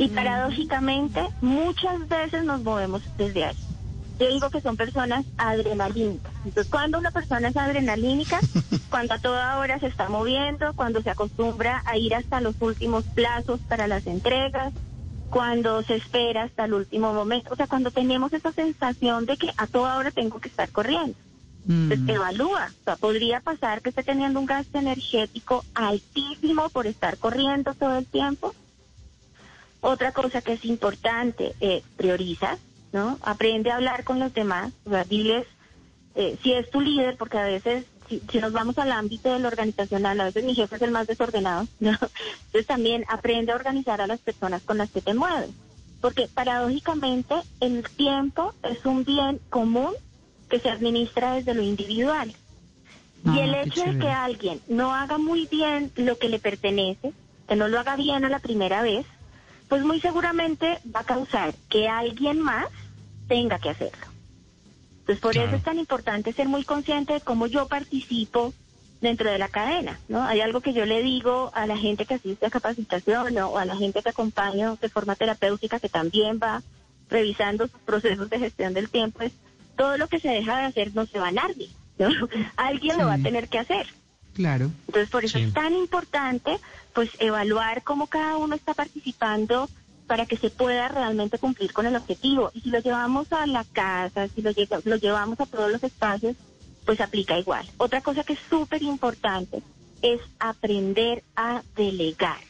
Y 0.00 0.08
paradójicamente, 0.08 1.28
muchas 1.42 2.08
veces 2.08 2.42
nos 2.44 2.62
movemos 2.62 3.02
desde 3.18 3.44
ahí. 3.44 3.56
Yo 4.18 4.28
digo 4.28 4.48
que 4.48 4.62
son 4.62 4.78
personas 4.78 5.26
adrenalínicas. 5.36 6.32
Entonces, 6.44 6.70
cuando 6.70 6.98
una 6.98 7.10
persona 7.10 7.48
es 7.48 7.56
adrenalínica, 7.56 8.40
cuando 8.90 9.12
a 9.12 9.18
toda 9.18 9.58
hora 9.58 9.78
se 9.78 9.88
está 9.88 10.08
moviendo, 10.08 10.72
cuando 10.72 11.02
se 11.02 11.10
acostumbra 11.10 11.82
a 11.84 11.98
ir 11.98 12.14
hasta 12.14 12.40
los 12.40 12.54
últimos 12.60 13.04
plazos 13.04 13.60
para 13.60 13.86
las 13.86 14.06
entregas, 14.06 14.72
cuando 15.28 15.82
se 15.82 15.96
espera 15.96 16.44
hasta 16.44 16.64
el 16.64 16.72
último 16.72 17.12
momento, 17.12 17.52
o 17.52 17.56
sea, 17.56 17.66
cuando 17.66 17.90
tenemos 17.90 18.32
esa 18.32 18.52
sensación 18.52 19.26
de 19.26 19.36
que 19.36 19.50
a 19.58 19.66
toda 19.66 19.98
hora 19.98 20.10
tengo 20.10 20.40
que 20.40 20.48
estar 20.48 20.70
corriendo. 20.70 21.14
mm. 21.66 21.92
Entonces, 21.92 22.16
evalúa. 22.16 22.70
O 22.80 22.84
sea, 22.84 22.96
podría 22.96 23.40
pasar 23.40 23.82
que 23.82 23.90
esté 23.90 24.02
teniendo 24.02 24.40
un 24.40 24.46
gasto 24.46 24.78
energético 24.78 25.62
altísimo 25.74 26.70
por 26.70 26.86
estar 26.86 27.18
corriendo 27.18 27.74
todo 27.74 27.98
el 27.98 28.06
tiempo. 28.06 28.54
Otra 29.80 30.12
cosa 30.12 30.42
que 30.42 30.52
es 30.52 30.64
importante, 30.64 31.54
eh, 31.60 31.82
prioriza, 31.96 32.58
¿no? 32.92 33.18
Aprende 33.22 33.70
a 33.70 33.76
hablar 33.76 34.04
con 34.04 34.18
los 34.18 34.34
demás, 34.34 34.72
o 34.84 34.90
sea, 34.90 35.04
diles 35.04 35.46
eh, 36.14 36.36
si 36.42 36.52
es 36.52 36.70
tu 36.70 36.80
líder, 36.80 37.16
porque 37.16 37.38
a 37.38 37.44
veces, 37.44 37.84
si, 38.08 38.20
si 38.30 38.38
nos 38.40 38.52
vamos 38.52 38.76
al 38.78 38.92
ámbito 38.92 39.32
del 39.32 39.46
organizacional, 39.46 40.20
a 40.20 40.24
veces 40.24 40.44
mi 40.44 40.54
jefe 40.54 40.76
es 40.76 40.82
el 40.82 40.90
más 40.90 41.06
desordenado, 41.06 41.66
¿no? 41.80 41.90
Entonces 41.90 42.66
también 42.66 43.04
aprende 43.08 43.52
a 43.52 43.56
organizar 43.56 44.00
a 44.00 44.06
las 44.06 44.20
personas 44.20 44.62
con 44.62 44.78
las 44.78 44.90
que 44.90 45.00
te 45.00 45.14
mueves, 45.14 45.50
porque 46.00 46.28
paradójicamente 46.32 47.34
el 47.60 47.88
tiempo 47.90 48.54
es 48.62 48.84
un 48.84 49.04
bien 49.04 49.40
común 49.50 49.94
que 50.48 50.58
se 50.58 50.68
administra 50.68 51.34
desde 51.34 51.54
lo 51.54 51.62
individual. 51.62 52.34
Y 53.24 53.38
Ah, 53.38 53.44
el 53.44 53.54
hecho 53.54 53.84
de 53.84 53.98
que 53.98 54.08
alguien 54.08 54.60
no 54.66 54.94
haga 54.94 55.18
muy 55.18 55.46
bien 55.46 55.92
lo 55.96 56.18
que 56.18 56.28
le 56.28 56.38
pertenece, 56.38 57.12
que 57.46 57.54
no 57.56 57.68
lo 57.68 57.78
haga 57.78 57.94
bien 57.96 58.24
a 58.24 58.30
la 58.30 58.38
primera 58.40 58.82
vez, 58.82 59.06
pues 59.70 59.84
muy 59.84 60.00
seguramente 60.00 60.78
va 60.94 61.00
a 61.00 61.04
causar 61.04 61.54
que 61.70 61.88
alguien 61.88 62.40
más 62.40 62.66
tenga 63.28 63.58
que 63.60 63.70
hacerlo. 63.70 64.06
Entonces 64.98 65.20
por 65.20 65.32
Claro. 65.32 65.48
eso 65.48 65.56
es 65.56 65.62
tan 65.62 65.78
importante 65.78 66.32
ser 66.32 66.48
muy 66.48 66.64
consciente 66.64 67.14
de 67.14 67.20
cómo 67.20 67.46
yo 67.46 67.68
participo 67.68 68.52
dentro 69.00 69.30
de 69.30 69.38
la 69.38 69.48
cadena, 69.48 69.98
¿no? 70.08 70.22
Hay 70.24 70.40
algo 70.40 70.60
que 70.60 70.74
yo 70.74 70.84
le 70.84 71.02
digo 71.02 71.50
a 71.54 71.66
la 71.66 71.78
gente 71.78 72.04
que 72.04 72.14
asiste 72.14 72.44
a 72.46 72.50
capacitación 72.50 73.38
o 73.38 73.56
a 73.56 73.64
la 73.64 73.76
gente 73.76 74.02
que 74.02 74.10
acompaño 74.10 74.76
de 74.80 74.88
forma 74.90 75.14
terapéutica 75.14 75.78
que 75.80 75.88
también 75.88 76.38
va 76.42 76.62
revisando 77.08 77.66
sus 77.68 77.80
procesos 77.80 78.28
de 78.28 78.38
gestión 78.40 78.74
del 78.74 78.90
tiempo 78.90 79.22
es 79.22 79.32
todo 79.76 79.96
lo 79.96 80.08
que 80.08 80.20
se 80.20 80.28
deja 80.28 80.58
de 80.58 80.64
hacer 80.64 80.94
no 80.94 81.06
se 81.06 81.18
va 81.18 81.28
a 81.28 81.32
nadie, 81.32 81.70
¿no? 81.98 82.08
Alguien 82.56 82.98
lo 82.98 83.06
va 83.06 83.14
a 83.14 83.18
tener 83.18 83.48
que 83.48 83.58
hacer. 83.60 83.86
Claro. 84.34 84.70
Entonces, 84.86 85.10
por 85.10 85.24
eso 85.24 85.38
es 85.38 85.52
tan 85.52 85.74
importante, 85.74 86.58
pues, 86.94 87.10
evaluar 87.18 87.82
cómo 87.82 88.06
cada 88.06 88.36
uno 88.36 88.54
está 88.56 88.74
participando 88.74 89.68
para 90.06 90.26
que 90.26 90.36
se 90.36 90.50
pueda 90.50 90.88
realmente 90.88 91.38
cumplir 91.38 91.72
con 91.72 91.86
el 91.86 91.94
objetivo. 91.96 92.50
Y 92.52 92.62
si 92.62 92.70
lo 92.70 92.80
llevamos 92.80 93.32
a 93.32 93.46
la 93.46 93.64
casa, 93.64 94.28
si 94.34 94.42
lo, 94.42 94.50
lle- 94.50 94.82
lo 94.84 94.96
llevamos 94.96 95.38
a 95.40 95.46
todos 95.46 95.70
los 95.70 95.82
espacios, 95.82 96.36
pues 96.84 97.00
aplica 97.00 97.38
igual. 97.38 97.70
Otra 97.76 98.00
cosa 98.00 98.24
que 98.24 98.32
es 98.32 98.40
súper 98.48 98.82
importante 98.82 99.62
es 100.02 100.20
aprender 100.40 101.22
a 101.36 101.62
delegar. 101.76 102.40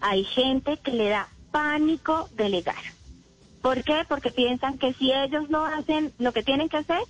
Hay 0.00 0.24
gente 0.24 0.78
que 0.78 0.92
le 0.92 1.08
da 1.10 1.28
pánico 1.50 2.28
delegar. 2.32 2.82
¿Por 3.60 3.82
qué? 3.84 4.04
Porque 4.08 4.30
piensan 4.30 4.78
que 4.78 4.94
si 4.94 5.12
ellos 5.12 5.48
no 5.50 5.64
hacen 5.66 6.12
lo 6.18 6.32
que 6.32 6.42
tienen 6.42 6.68
que 6.68 6.78
hacer, 6.78 7.00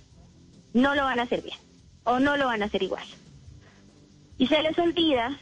no 0.73 0.95
lo 0.95 1.03
van 1.03 1.19
a 1.19 1.23
hacer 1.23 1.41
bien 1.41 1.57
o 2.03 2.19
no 2.19 2.35
lo 2.37 2.47
van 2.47 2.63
a 2.63 2.65
hacer 2.65 2.83
igual. 2.83 3.05
Y 4.37 4.47
se 4.47 4.61
les 4.61 4.77
olvida 4.77 5.39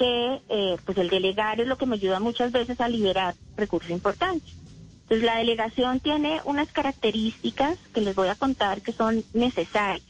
que 0.00 0.40
eh, 0.48 0.78
pues 0.86 0.96
el 0.96 1.10
delegar 1.10 1.60
es 1.60 1.66
lo 1.68 1.76
que 1.76 1.84
me 1.84 1.96
ayuda 1.96 2.20
muchas 2.20 2.52
veces 2.52 2.80
a 2.80 2.88
liberar 2.88 3.34
recursos 3.54 3.90
importantes. 3.90 4.54
Entonces 5.02 5.26
la 5.26 5.36
delegación 5.36 6.00
tiene 6.00 6.40
unas 6.46 6.72
características 6.72 7.76
que 7.92 8.00
les 8.00 8.14
voy 8.14 8.28
a 8.28 8.34
contar 8.34 8.80
que 8.80 8.92
son 8.92 9.22
necesarias. 9.34 10.06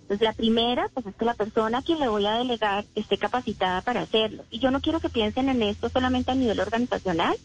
Entonces 0.00 0.24
la 0.24 0.32
primera, 0.32 0.88
pues 0.94 1.04
es 1.04 1.14
que 1.16 1.26
la 1.26 1.34
persona 1.34 1.78
a 1.78 1.82
quien 1.82 2.00
le 2.00 2.08
voy 2.08 2.24
a 2.24 2.38
delegar 2.38 2.86
esté 2.94 3.18
capacitada 3.18 3.82
para 3.82 4.00
hacerlo. 4.00 4.44
Y 4.50 4.58
yo 4.58 4.70
no 4.70 4.80
quiero 4.80 5.00
que 5.00 5.10
piensen 5.10 5.50
en 5.50 5.62
esto 5.62 5.90
solamente 5.90 6.30
a 6.30 6.34
nivel 6.34 6.58
organizacional, 6.58 7.36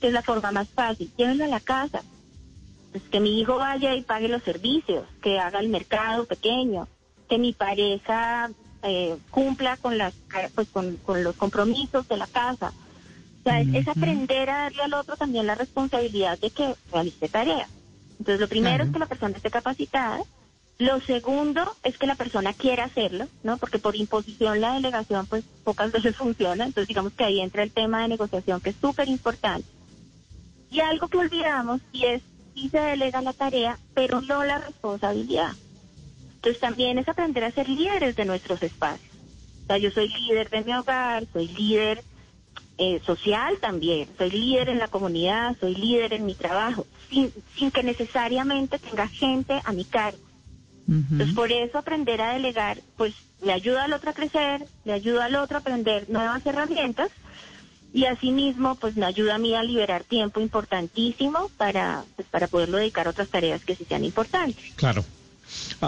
que 0.00 0.06
es 0.06 0.12
la 0.12 0.22
forma 0.22 0.52
más 0.52 0.68
fácil. 0.68 1.10
Llévenlo 1.16 1.46
a 1.46 1.48
la 1.48 1.60
casa. 1.60 2.02
Pues 2.92 3.02
que 3.10 3.18
mi 3.18 3.40
hijo 3.40 3.56
vaya 3.56 3.96
y 3.96 4.02
pague 4.02 4.28
los 4.28 4.44
servicios, 4.44 5.04
que 5.20 5.40
haga 5.40 5.58
el 5.58 5.68
mercado 5.68 6.26
pequeño, 6.26 6.86
que 7.28 7.38
mi 7.38 7.52
pareja 7.54 8.50
eh, 8.82 9.16
cumpla 9.30 9.76
con 9.76 9.98
las 9.98 10.14
pues 10.54 10.68
con, 10.68 10.96
con 10.96 11.22
los 11.24 11.36
compromisos 11.36 12.08
de 12.08 12.16
la 12.16 12.26
casa. 12.26 12.72
O 13.40 13.42
sea, 13.42 13.60
es, 13.60 13.68
es 13.74 13.88
aprender 13.88 14.50
a 14.50 14.58
darle 14.64 14.82
al 14.82 14.94
otro 14.94 15.16
también 15.16 15.46
la 15.46 15.54
responsabilidad 15.54 16.38
de 16.38 16.50
que 16.50 16.74
realice 16.92 17.28
tarea. 17.28 17.68
Entonces, 18.18 18.40
lo 18.40 18.48
primero 18.48 18.76
Claro. 18.76 18.84
es 18.84 18.92
que 18.92 18.98
la 18.98 19.06
persona 19.06 19.36
esté 19.36 19.50
capacitada. 19.50 20.20
Lo 20.78 21.00
segundo 21.00 21.74
es 21.82 21.96
que 21.98 22.06
la 22.06 22.14
persona 22.16 22.52
quiera 22.52 22.84
hacerlo, 22.84 23.28
¿no? 23.42 23.56
Porque 23.58 23.78
por 23.78 23.96
imposición 23.96 24.60
la 24.60 24.74
delegación, 24.74 25.26
pues, 25.26 25.44
pocas 25.64 25.90
veces 25.92 26.16
funciona. 26.16 26.64
Entonces, 26.64 26.88
digamos 26.88 27.12
que 27.14 27.24
ahí 27.24 27.40
entra 27.40 27.62
el 27.62 27.70
tema 27.72 28.02
de 28.02 28.08
negociación, 28.08 28.60
que 28.60 28.70
es 28.70 28.76
súper 28.80 29.08
importante. 29.08 29.66
Y 30.70 30.80
algo 30.80 31.08
que 31.08 31.18
olvidamos, 31.18 31.80
y 31.92 32.04
es, 32.04 32.22
sí 32.54 32.68
se 32.68 32.78
delega 32.78 33.22
la 33.22 33.32
tarea, 33.32 33.78
pero 33.94 34.20
no 34.20 34.44
la 34.44 34.58
responsabilidad. 34.58 35.52
Entonces 36.40 36.60
también 36.60 36.96
es 36.96 37.06
aprender 37.06 37.44
a 37.44 37.52
ser 37.52 37.68
líderes 37.68 38.16
de 38.16 38.24
nuestros 38.24 38.62
espacios. 38.62 39.14
O 39.64 39.66
sea, 39.66 39.76
yo 39.76 39.90
soy 39.90 40.08
líder 40.08 40.48
de 40.48 40.64
mi 40.64 40.72
hogar, 40.72 41.26
soy 41.34 41.48
líder 41.48 42.02
eh, 42.78 42.98
social 43.04 43.58
también, 43.60 44.08
soy 44.16 44.30
líder 44.30 44.70
en 44.70 44.78
la 44.78 44.88
comunidad, 44.88 45.54
soy 45.60 45.74
líder 45.74 46.14
en 46.14 46.24
mi 46.24 46.34
trabajo, 46.34 46.86
sin, 47.10 47.30
sin 47.58 47.70
que 47.70 47.82
necesariamente 47.82 48.78
tenga 48.78 49.06
gente 49.08 49.60
a 49.62 49.72
mi 49.72 49.84
cargo. 49.84 50.18
Entonces 50.88 51.34
por 51.34 51.52
eso 51.52 51.76
aprender 51.76 52.22
a 52.22 52.32
delegar, 52.32 52.80
pues 52.96 53.14
le 53.42 53.52
ayuda 53.52 53.84
al 53.84 53.92
otro 53.92 54.10
a 54.10 54.14
crecer, 54.14 54.66
le 54.84 54.94
ayuda 54.94 55.26
al 55.26 55.36
otro 55.36 55.58
a 55.58 55.60
aprender 55.60 56.08
nuevas 56.08 56.44
herramientas 56.46 57.10
y 57.92 58.06
asimismo 58.06 58.76
pues 58.76 58.96
me 58.96 59.04
ayuda 59.04 59.34
a 59.34 59.38
mí 59.38 59.54
a 59.54 59.62
liberar 59.62 60.04
tiempo 60.04 60.40
importantísimo 60.40 61.50
para, 61.58 62.06
pues, 62.16 62.26
para 62.28 62.48
poderlo 62.48 62.78
dedicar 62.78 63.06
a 63.06 63.10
otras 63.10 63.28
tareas 63.28 63.62
que 63.62 63.76
sí 63.76 63.84
sean 63.84 64.04
importantes. 64.04 64.64
Claro. 64.76 65.04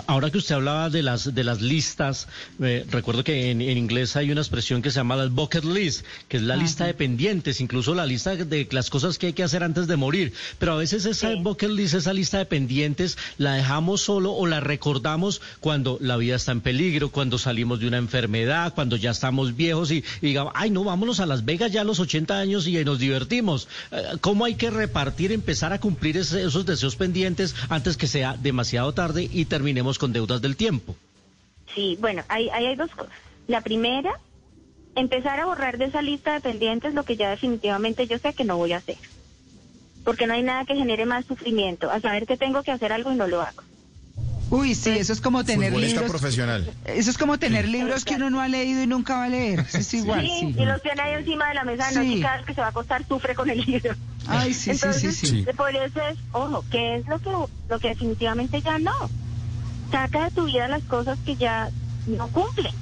Ahora 0.07 0.31
que 0.31 0.39
usted 0.39 0.55
hablaba 0.55 0.91
de 0.91 1.03
las 1.03 1.35
de 1.35 1.45
las 1.45 1.61
listas, 1.61 2.29
eh, 2.61 2.85
recuerdo 2.91 3.25
que 3.25 3.51
en, 3.51 3.61
en 3.61 3.77
inglés 3.79 4.17
hay 4.17 4.31
una 4.31 4.41
expresión 4.41 4.81
que 4.83 4.91
se 4.91 4.97
llama 4.97 5.17
la 5.17 5.27
bucket 5.27 5.65
list, 5.65 6.05
que 6.29 6.39
es 6.39 6.43
la 6.43 6.57
lista 6.57 6.87
de 6.87 6.95
pendientes, 6.95 7.61
incluso 7.61 7.95
la 7.95 8.07
lista 8.07 8.35
de 8.37 8.69
las 8.71 8.91
cosas 8.91 9.19
que 9.19 9.27
hay 9.29 9.33
que 9.33 9.43
hacer 9.43 9.63
antes 9.63 9.87
de 9.87 9.97
morir. 9.97 10.33
Pero 10.59 10.73
a 10.73 10.77
veces 10.77 11.05
esa 11.07 11.33
Sí. 11.33 11.39
bucket 11.43 11.71
list, 11.71 11.95
esa 11.95 12.13
lista 12.13 12.39
de 12.39 12.47
pendientes, 12.47 13.17
la 13.39 13.55
dejamos 13.55 14.01
solo 14.01 14.33
o 14.33 14.47
la 14.47 14.61
recordamos 14.61 15.41
cuando 15.61 15.99
la 16.01 16.17
vida 16.17 16.37
está 16.37 16.53
en 16.53 16.61
peligro, 16.61 17.11
cuando 17.11 17.39
salimos 17.39 17.81
de 17.81 17.87
una 17.89 17.99
enfermedad, 17.99 18.75
cuando 18.75 18.97
ya 18.97 19.11
estamos 19.11 19.57
viejos 19.57 19.91
y, 19.91 19.99
y 20.21 20.27
digamos, 20.29 20.53
ay 20.57 20.71
no, 20.71 20.85
vámonos 20.85 21.21
a 21.21 21.27
Las 21.27 21.45
Vegas 21.45 21.71
ya 21.73 21.83
a 21.83 21.85
los 21.85 22.01
80 22.01 22.39
años 22.39 22.67
y 22.67 22.83
nos 22.85 22.99
divertimos. 22.99 23.69
Eh, 23.91 24.03
¿Cómo 24.21 24.45
hay 24.45 24.55
que 24.55 24.71
repartir, 24.71 25.33
empezar 25.33 25.73
a 25.73 25.81
cumplir 25.81 26.17
ese- 26.17 26.43
esos 26.45 26.67
deseos 26.67 26.97
pendientes 26.97 27.55
antes 27.69 27.97
que 27.97 28.07
sea 28.07 28.37
demasiado 28.41 28.93
tarde 28.95 29.29
y 29.33 29.45
terminemos 29.57 29.99
con 29.99 30.15
deudas 30.15 30.41
del 30.41 30.57
tiempo? 30.57 30.97
Sí, 31.75 31.99
bueno, 32.01 32.23
ahí, 32.29 32.49
ahí 32.55 32.65
hay 32.65 32.75
dos 32.77 32.91
cosas. 32.93 33.13
La 33.49 33.61
primera, 33.61 34.11
empezar 34.95 35.39
a 35.41 35.45
borrar 35.45 35.77
de 35.77 35.85
esa 35.87 36.01
lista 36.01 36.33
de 36.33 36.41
pendientes 36.41 36.95
lo 36.95 37.05
que 37.05 37.17
ya 37.19 37.29
definitivamente 37.29 38.07
yo 38.07 38.17
sé 38.19 38.33
que 38.33 38.45
no 38.45 38.57
voy 38.57 38.73
a 38.73 38.79
hacer. 38.79 38.97
Porque 40.05 40.27
no 40.27 40.33
hay 40.33 40.43
nada 40.43 40.65
que 40.65 40.75
genere 40.75 41.05
más 41.05 41.27
sufrimiento, 41.27 41.91
a 41.91 42.01
saber 42.01 42.27
que 42.27 42.39
tengo 42.39 42.63
que 42.63 42.71
hacer 42.73 42.95
algo 42.95 43.13
y 43.13 43.17
no 43.17 43.27
lo 43.27 43.43
hago. 43.43 43.63
Uy, 44.49 44.75
sí, 44.75 44.91
eso 44.91 45.13
es 45.13 45.21
como 45.21 45.45
tener 45.45 45.69
Futbolista 45.71 46.01
libros. 46.01 46.11
profesional. 46.21 46.71
Eso 46.87 47.11
es 47.11 47.19
como 47.19 47.39
tener 47.39 47.69
libros 47.69 48.05
que 48.07 48.15
uno 48.17 48.29
no 48.31 48.41
ha 48.41 48.49
leído 48.49 48.83
y 48.83 48.87
nunca 48.87 49.17
va 49.19 49.25
a 49.25 49.29
leer. 49.29 49.61
Eso 49.61 49.79
es 49.79 49.95
igual, 49.95 50.23
sí, 50.23 50.53
sí. 50.55 50.55
y 50.63 50.65
los 50.65 50.81
tiene 50.83 51.01
ahí 51.03 51.15
encima 51.21 51.49
de 51.49 51.55
la 51.55 51.65
mesa 51.65 51.87
de 51.89 51.93
Sí. 51.93 51.99
noche 51.99 52.09
y 52.19 52.21
cada 52.23 52.37
vez 52.39 52.47
que 52.47 52.55
se 52.55 52.61
va 52.63 52.67
a 52.69 52.71
acostar 52.71 53.07
sufre 53.07 53.35
con 53.35 53.49
el 53.51 53.61
libro. 53.67 53.95
Ay, 54.27 54.53
sí, 54.55 54.75
sí, 54.75 54.93
sí, 54.93 55.13
sí. 55.13 55.45
por 55.57 55.75
eso 55.75 56.01
es, 56.11 56.19
ojo, 56.33 56.65
¿qué 56.71 56.97
es 56.97 57.07
lo 57.07 57.19
que, 57.19 57.31
lo 57.69 57.79
que 57.81 57.89
definitivamente 57.89 58.61
ya 58.63 58.79
no? 58.79 58.93
Saca 59.93 60.25
de 60.25 60.31
tu 60.33 60.47
vida 60.47 60.67
las 60.69 60.83
cosas 60.85 61.19
que 61.25 61.37
ya 61.37 61.71
no 62.07 62.27
cumplen. 62.29 62.73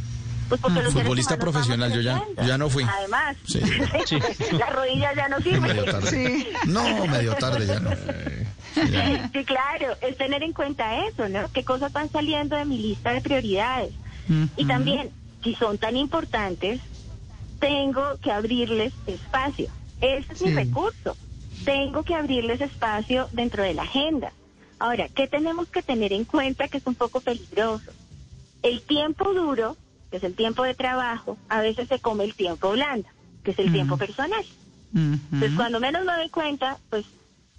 Pues 0.48 0.60
porque 0.60 0.80
Ah. 0.80 0.82
los 0.82 0.92
Futbolista 0.94 1.36
profesional, 1.36 1.92
yo 1.92 2.00
ya- 2.00 2.24
yo 2.38 2.42
ya 2.44 2.58
no 2.58 2.68
fui. 2.70 2.84
Además, 2.84 3.36
Sí. 3.46 3.60
las 4.58 4.72
rodillas 4.72 5.14
ya 5.14 5.28
no 5.28 5.36
Medio 5.60 5.84
tarde. 5.84 6.10
Sí. 6.10 6.48
No, 6.66 7.06
medio 7.06 7.34
tarde 7.36 7.66
ya 7.66 7.78
no. 7.80 7.90
Sí, 8.74 8.90
ya. 8.90 9.30
Sí, 9.32 9.44
claro, 9.44 9.96
es 10.00 10.16
tener 10.16 10.42
en 10.42 10.52
cuenta 10.52 11.04
eso, 11.06 11.28
¿no? 11.28 11.50
¿Qué 11.52 11.62
cosas 11.64 11.92
van 11.92 12.10
saliendo 12.10 12.56
de 12.56 12.64
mi 12.64 12.78
lista 12.78 13.12
de 13.12 13.20
prioridades? 13.20 13.92
Y 14.56 14.64
también, 14.64 15.10
si 15.44 15.54
son 15.56 15.76
tan 15.78 15.96
importantes, 15.96 16.80
tengo 17.58 18.02
que 18.22 18.30
abrirles 18.32 18.92
espacio. 19.06 19.68
Ese 20.00 20.32
es 20.32 20.42
mi 20.42 20.48
Sí. 20.50 20.54
recurso. 20.54 21.16
Tengo 21.64 22.02
que 22.04 22.14
abrirles 22.14 22.60
espacio 22.60 23.28
dentro 23.32 23.62
de 23.62 23.74
la 23.74 23.82
agenda. 23.82 24.32
Ahora, 24.80 25.08
¿qué 25.08 25.28
tenemos 25.28 25.68
que 25.68 25.82
tener 25.82 26.12
en 26.12 26.24
cuenta 26.24 26.66
que 26.68 26.78
es 26.78 26.86
un 26.86 26.94
poco 26.96 27.20
peligroso? 27.20 27.92
El 28.62 28.80
tiempo 28.82 29.32
duro, 29.32 29.76
que 30.10 30.16
es 30.16 30.24
el 30.24 30.34
tiempo 30.34 30.62
de 30.64 30.74
trabajo, 30.74 31.36
a 31.48 31.60
veces 31.60 31.86
se 31.88 32.00
come 32.00 32.24
el 32.24 32.34
tiempo 32.34 32.72
blando, 32.72 33.08
que 33.44 33.52
es 33.52 33.58
el 33.58 33.70
tiempo 33.72 33.96
personal. 33.98 34.44
Entonces, 35.34 35.52
cuando 35.56 35.80
menos 35.80 36.04
me 36.04 36.12
doy 36.16 36.28
cuenta, 36.30 36.78
pues 36.90 37.04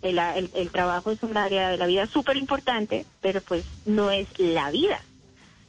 el, 0.02 0.18
el- 0.20 0.52
el 0.54 0.72
trabajo 0.72 1.12
es 1.12 1.22
un 1.24 1.38
área 1.38 1.70
de 1.70 1.78
la 1.78 1.86
vida 1.86 2.08
súper 2.08 2.38
importante, 2.38 3.06
pero 3.22 3.40
pues 3.42 3.64
no 3.86 4.10
es 4.12 4.28
la 4.40 4.72
vida. 4.72 5.00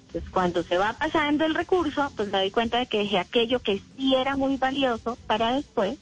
Entonces, 0.07 0.31
cuando 0.31 0.63
se 0.65 0.77
va 0.79 0.95
pasando 0.99 1.45
el 1.45 1.55
recurso, 1.55 2.11
pues 2.17 2.29
me 2.31 2.39
doy 2.39 2.51
cuenta 2.51 2.79
de 2.79 2.87
que 2.87 2.99
dejé 2.99 3.19
aquello 3.19 3.61
que 3.61 3.81
sí 3.97 4.15
era 4.15 4.37
muy 4.37 4.57
valioso 4.57 5.17
para 5.27 5.53
después. 5.55 5.99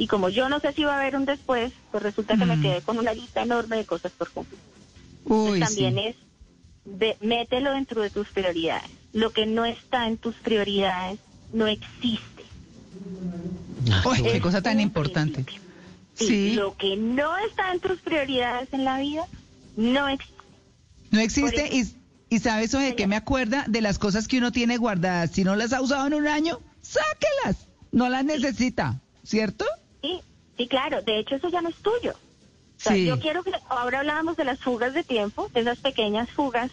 Y 0.00 0.06
como 0.06 0.30
yo 0.30 0.48
no 0.48 0.60
sé 0.60 0.72
si 0.72 0.82
va 0.84 0.94
a 0.94 1.00
haber 1.00 1.14
un 1.14 1.26
después, 1.26 1.72
pues 1.90 2.02
resulta 2.02 2.38
que 2.38 2.46
me 2.46 2.58
quedé 2.62 2.80
con 2.80 2.96
una 2.98 3.12
lista 3.12 3.42
enorme 3.42 3.76
de 3.76 3.84
cosas 3.84 4.10
por 4.12 4.30
cumplir. 4.30 4.58
Uy, 5.26 5.60
Entonces, 5.60 5.60
también 5.68 5.94
sí. 5.96 6.00
es, 6.08 6.16
ve- 6.86 7.16
mételo 7.20 7.72
dentro 7.72 8.00
de 8.00 8.08
tus 8.08 8.28
prioridades. 8.28 8.90
Lo 9.12 9.30
que 9.34 9.44
no 9.44 9.66
está 9.66 10.06
en 10.08 10.16
tus 10.16 10.36
prioridades 10.36 11.18
no 11.52 11.66
existe. 11.66 12.44
Uy, 14.06 14.22
qué 14.22 14.40
cosa 14.40 14.62
tan 14.62 14.80
importante. 14.80 15.44
Sí, 16.14 16.26
Sí. 16.26 16.50
Lo 16.54 16.76
que 16.78 16.96
no 16.96 17.36
está 17.48 17.70
en 17.72 17.80
tus 17.80 17.98
prioridades 18.00 18.68
en 18.72 18.84
la 18.86 18.98
vida 18.98 19.26
no 19.76 20.08
existe. 20.08 20.34
No 21.10 21.20
existe 21.20 21.68
y, 21.76 21.94
y 22.34 22.38
sabe 22.40 22.64
eso 22.64 22.78
de 22.78 22.94
qué 22.94 23.06
me 23.06 23.16
acuerda 23.16 23.64
de 23.68 23.82
las 23.82 23.98
cosas 23.98 24.28
que 24.28 24.38
uno 24.38 24.50
tiene 24.50 24.76
guardadas. 24.78 25.30
Si 25.32 25.44
no 25.44 25.56
las 25.56 25.72
ha 25.74 25.82
usado 25.82 26.06
en 26.06 26.14
un 26.14 26.26
año, 26.26 26.58
sáquelas. 26.80 27.66
No 27.92 28.08
las 28.08 28.24
necesita, 28.24 29.00
¿cierto? 29.24 29.64
Sí, 30.02 30.20
sí, 30.56 30.66
claro. 30.68 31.02
De 31.02 31.18
hecho, 31.18 31.36
eso 31.36 31.48
ya 31.48 31.60
no 31.62 31.68
es 31.68 31.76
tuyo. 31.76 32.12
O 32.12 32.82
sea, 32.82 32.94
Sí. 32.94 33.04
yo 33.06 33.18
quiero 33.18 33.42
que 33.42 33.52
ahora 33.68 34.00
hablábamos 34.00 34.36
de 34.36 34.44
las 34.44 34.58
fugas 34.60 34.94
de 34.94 35.04
tiempo, 35.04 35.48
de 35.52 35.60
esas 35.60 35.78
pequeñas 35.78 36.30
fugas. 36.30 36.70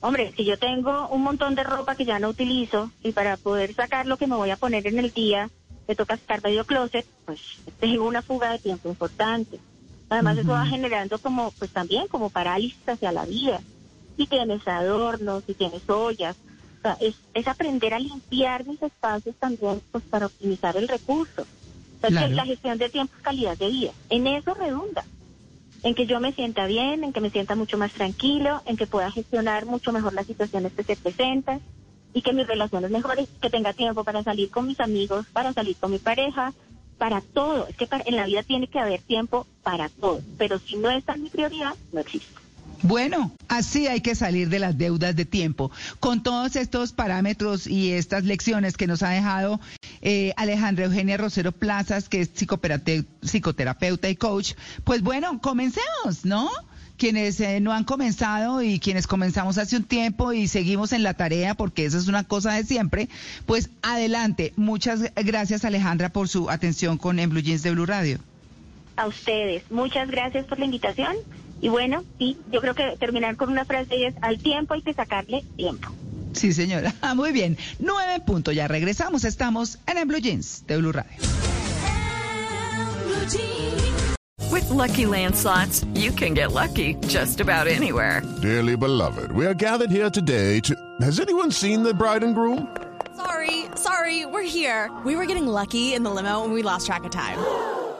Hombre, 0.00 0.32
si 0.36 0.44
yo 0.46 0.58
tengo 0.58 1.08
un 1.08 1.22
montón 1.22 1.54
de 1.54 1.62
ropa 1.62 1.94
que 1.94 2.06
ya 2.06 2.18
no 2.18 2.30
utilizo 2.30 2.90
y 3.02 3.12
para 3.12 3.36
poder 3.36 3.74
sacar 3.74 4.06
lo 4.06 4.16
que 4.16 4.26
me 4.26 4.36
voy 4.36 4.50
a 4.50 4.56
poner 4.56 4.86
en 4.86 4.98
el 4.98 5.10
día, 5.12 5.50
me 5.86 5.94
toca 5.94 6.16
sacar 6.16 6.42
medio 6.42 6.64
closet, 6.64 7.04
pues 7.26 7.40
tengo 7.78 8.06
una 8.06 8.22
fuga 8.22 8.52
de 8.52 8.58
tiempo 8.58 8.88
importante. 8.88 9.60
Además, 10.08 10.38
eso 10.38 10.52
va 10.52 10.64
generando 10.66 11.18
como, 11.18 11.50
pues 11.52 11.70
también 11.70 12.08
como 12.08 12.30
parálisis 12.30 12.88
hacia 12.88 13.12
la 13.12 13.26
vida. 13.26 13.60
Si 14.16 14.26
tienes 14.26 14.66
adornos, 14.66 15.44
si 15.46 15.54
tienes 15.54 15.82
ollas, 15.88 16.36
O 16.78 16.82
sea, 16.82 16.96
es, 16.98 17.14
es 17.34 17.46
aprender 17.46 17.92
a 17.92 17.98
limpiar 17.98 18.64
mis 18.66 18.80
espacios 18.82 19.36
también 19.36 19.82
pues 19.92 20.02
para 20.04 20.26
optimizar 20.26 20.78
el 20.78 20.88
recurso. 20.88 21.46
O 22.02 22.08
sea, 22.08 22.08
es 22.08 22.14
que 22.14 22.20
Claro. 22.20 22.34
la 22.34 22.44
gestión 22.46 22.78
de 22.78 22.88
tiempo 22.88 23.14
es 23.16 23.22
calidad 23.22 23.58
de 23.58 23.68
vida. 23.68 23.92
En 24.08 24.26
eso 24.26 24.54
redunda. 24.54 25.04
En 25.82 25.94
que 25.94 26.06
yo 26.06 26.18
me 26.20 26.32
sienta 26.32 26.66
bien, 26.66 27.04
en 27.04 27.12
que 27.12 27.20
me 27.20 27.30
sienta 27.30 27.54
mucho 27.56 27.76
más 27.78 27.92
tranquilo, 27.92 28.62
en 28.66 28.76
que 28.76 28.86
pueda 28.86 29.10
gestionar 29.10 29.66
mucho 29.66 29.92
mejor 29.92 30.12
las 30.14 30.26
situaciones 30.26 30.72
que 30.72 30.84
se 30.84 30.96
presentan 30.96 31.60
y 32.12 32.22
que 32.22 32.32
mis 32.32 32.46
relaciones 32.46 32.90
mejores, 32.90 33.28
que 33.40 33.50
tenga 33.50 33.72
tiempo 33.72 34.02
para 34.04 34.22
salir 34.22 34.50
con 34.50 34.66
mis 34.66 34.80
amigos, 34.80 35.26
para 35.32 35.52
salir 35.52 35.76
con 35.76 35.90
mi 35.92 35.98
pareja, 35.98 36.52
para 36.98 37.20
todo. 37.20 37.66
Es 37.68 37.76
que 37.76 37.86
para- 37.86 38.04
en 38.06 38.16
la 38.16 38.26
vida 38.26 38.42
tiene 38.42 38.66
que 38.66 38.78
haber 38.78 39.00
tiempo 39.02 39.46
para 39.62 39.88
todo. 39.88 40.20
Pero 40.38 40.58
si 40.58 40.76
no 40.76 40.90
está 40.90 41.14
en 41.14 41.22
mi 41.24 41.28
prioridad, 41.30 41.74
no 41.92 42.00
existe. 42.00 42.28
Bueno, 42.82 43.32
así 43.48 43.86
hay 43.88 44.00
que 44.00 44.14
salir 44.14 44.48
de 44.48 44.58
las 44.58 44.78
deudas 44.78 45.14
de 45.14 45.26
tiempo. 45.26 45.70
Con 45.98 46.22
todos 46.22 46.56
estos 46.56 46.92
parámetros 46.92 47.66
y 47.66 47.92
estas 47.92 48.24
lecciones 48.24 48.76
que 48.76 48.86
nos 48.86 49.02
ha 49.02 49.10
dejado 49.10 49.60
eh, 50.00 50.32
Alejandra 50.36 50.86
Eugenia 50.86 51.18
Rosero 51.18 51.52
Plazas, 51.52 52.08
que 52.08 52.22
es 52.22 52.30
psicoterapeuta 52.32 54.08
y 54.08 54.16
coach, 54.16 54.54
pues 54.84 55.02
bueno, 55.02 55.40
comencemos, 55.40 56.24
¿no? 56.24 56.48
Quienes 56.96 57.40
eh, 57.40 57.60
no 57.60 57.72
han 57.72 57.84
comenzado 57.84 58.62
y 58.62 58.78
quienes 58.78 59.06
comenzamos 59.06 59.58
hace 59.58 59.76
un 59.76 59.84
tiempo 59.84 60.32
y 60.32 60.48
seguimos 60.48 60.92
en 60.92 61.02
la 61.02 61.14
tarea, 61.14 61.54
porque 61.54 61.84
eso 61.84 61.98
es 61.98 62.08
una 62.08 62.24
cosa 62.24 62.52
de 62.54 62.64
siempre, 62.64 63.08
pues 63.44 63.70
adelante. 63.82 64.52
Muchas 64.56 65.00
gracias 65.14 65.64
Alejandra 65.64 66.10
por 66.10 66.28
su 66.28 66.48
atención 66.48 66.96
con 66.96 67.18
En 67.18 67.30
Blue 67.30 67.40
Jeans 67.40 67.62
de 67.62 67.72
Blue 67.72 67.86
Radio. 67.86 68.20
A 68.96 69.06
ustedes, 69.06 69.62
muchas 69.70 70.10
gracias 70.10 70.44
por 70.46 70.58
la 70.58 70.66
invitación. 70.66 71.16
Y 71.60 71.68
bueno, 71.68 72.04
sí, 72.18 72.36
yo 72.50 72.60
creo 72.60 72.74
que 72.74 72.96
terminar 72.98 73.36
con 73.36 73.50
una 73.50 73.64
frase 73.64 74.06
es, 74.06 74.14
al 74.22 74.38
tiempo 74.38 74.74
hay 74.74 74.82
que 74.82 74.94
sacarle 74.94 75.44
tiempo. 75.56 75.88
Sí, 76.32 76.52
señora. 76.52 76.94
Ah, 77.02 77.14
Muy 77.14 77.32
bien. 77.32 77.58
Nueve 77.78 78.14
en 78.14 78.24
punto. 78.24 78.52
Ya 78.52 78.68
regresamos. 78.68 79.24
Estamos 79.24 79.78
en 79.86 79.98
el 79.98 80.06
Blue 80.06 80.20
Jeans 80.20 80.64
de 80.66 80.76
Blue 80.76 80.92
Radio. 80.92 81.12
With 84.50 84.68
Lucky 84.70 85.06
Land 85.06 85.36
slots, 85.36 85.84
you 85.94 86.10
can 86.12 86.34
get 86.34 86.52
lucky 86.52 86.94
just 87.06 87.40
about 87.40 87.66
anywhere. 87.68 88.22
Dearly 88.42 88.76
beloved, 88.76 89.30
we 89.32 89.46
are 89.46 89.54
gathered 89.54 89.90
here 89.90 90.10
today 90.10 90.60
to. 90.60 90.74
Has 91.00 91.20
anyone 91.20 91.50
seen 91.52 91.82
the 91.82 91.94
bride 91.94 92.24
and 92.24 92.34
groom? 92.34 92.66
Sorry, 93.16 93.66
sorry, 93.76 94.26
we're 94.26 94.42
here. 94.42 94.90
We 95.04 95.14
were 95.14 95.26
getting 95.26 95.46
lucky 95.46 95.94
in 95.94 96.02
the 96.02 96.10
limo 96.10 96.42
and 96.44 96.52
we 96.52 96.62
lost 96.62 96.86
track 96.86 97.04
of 97.04 97.10
time. 97.10 97.38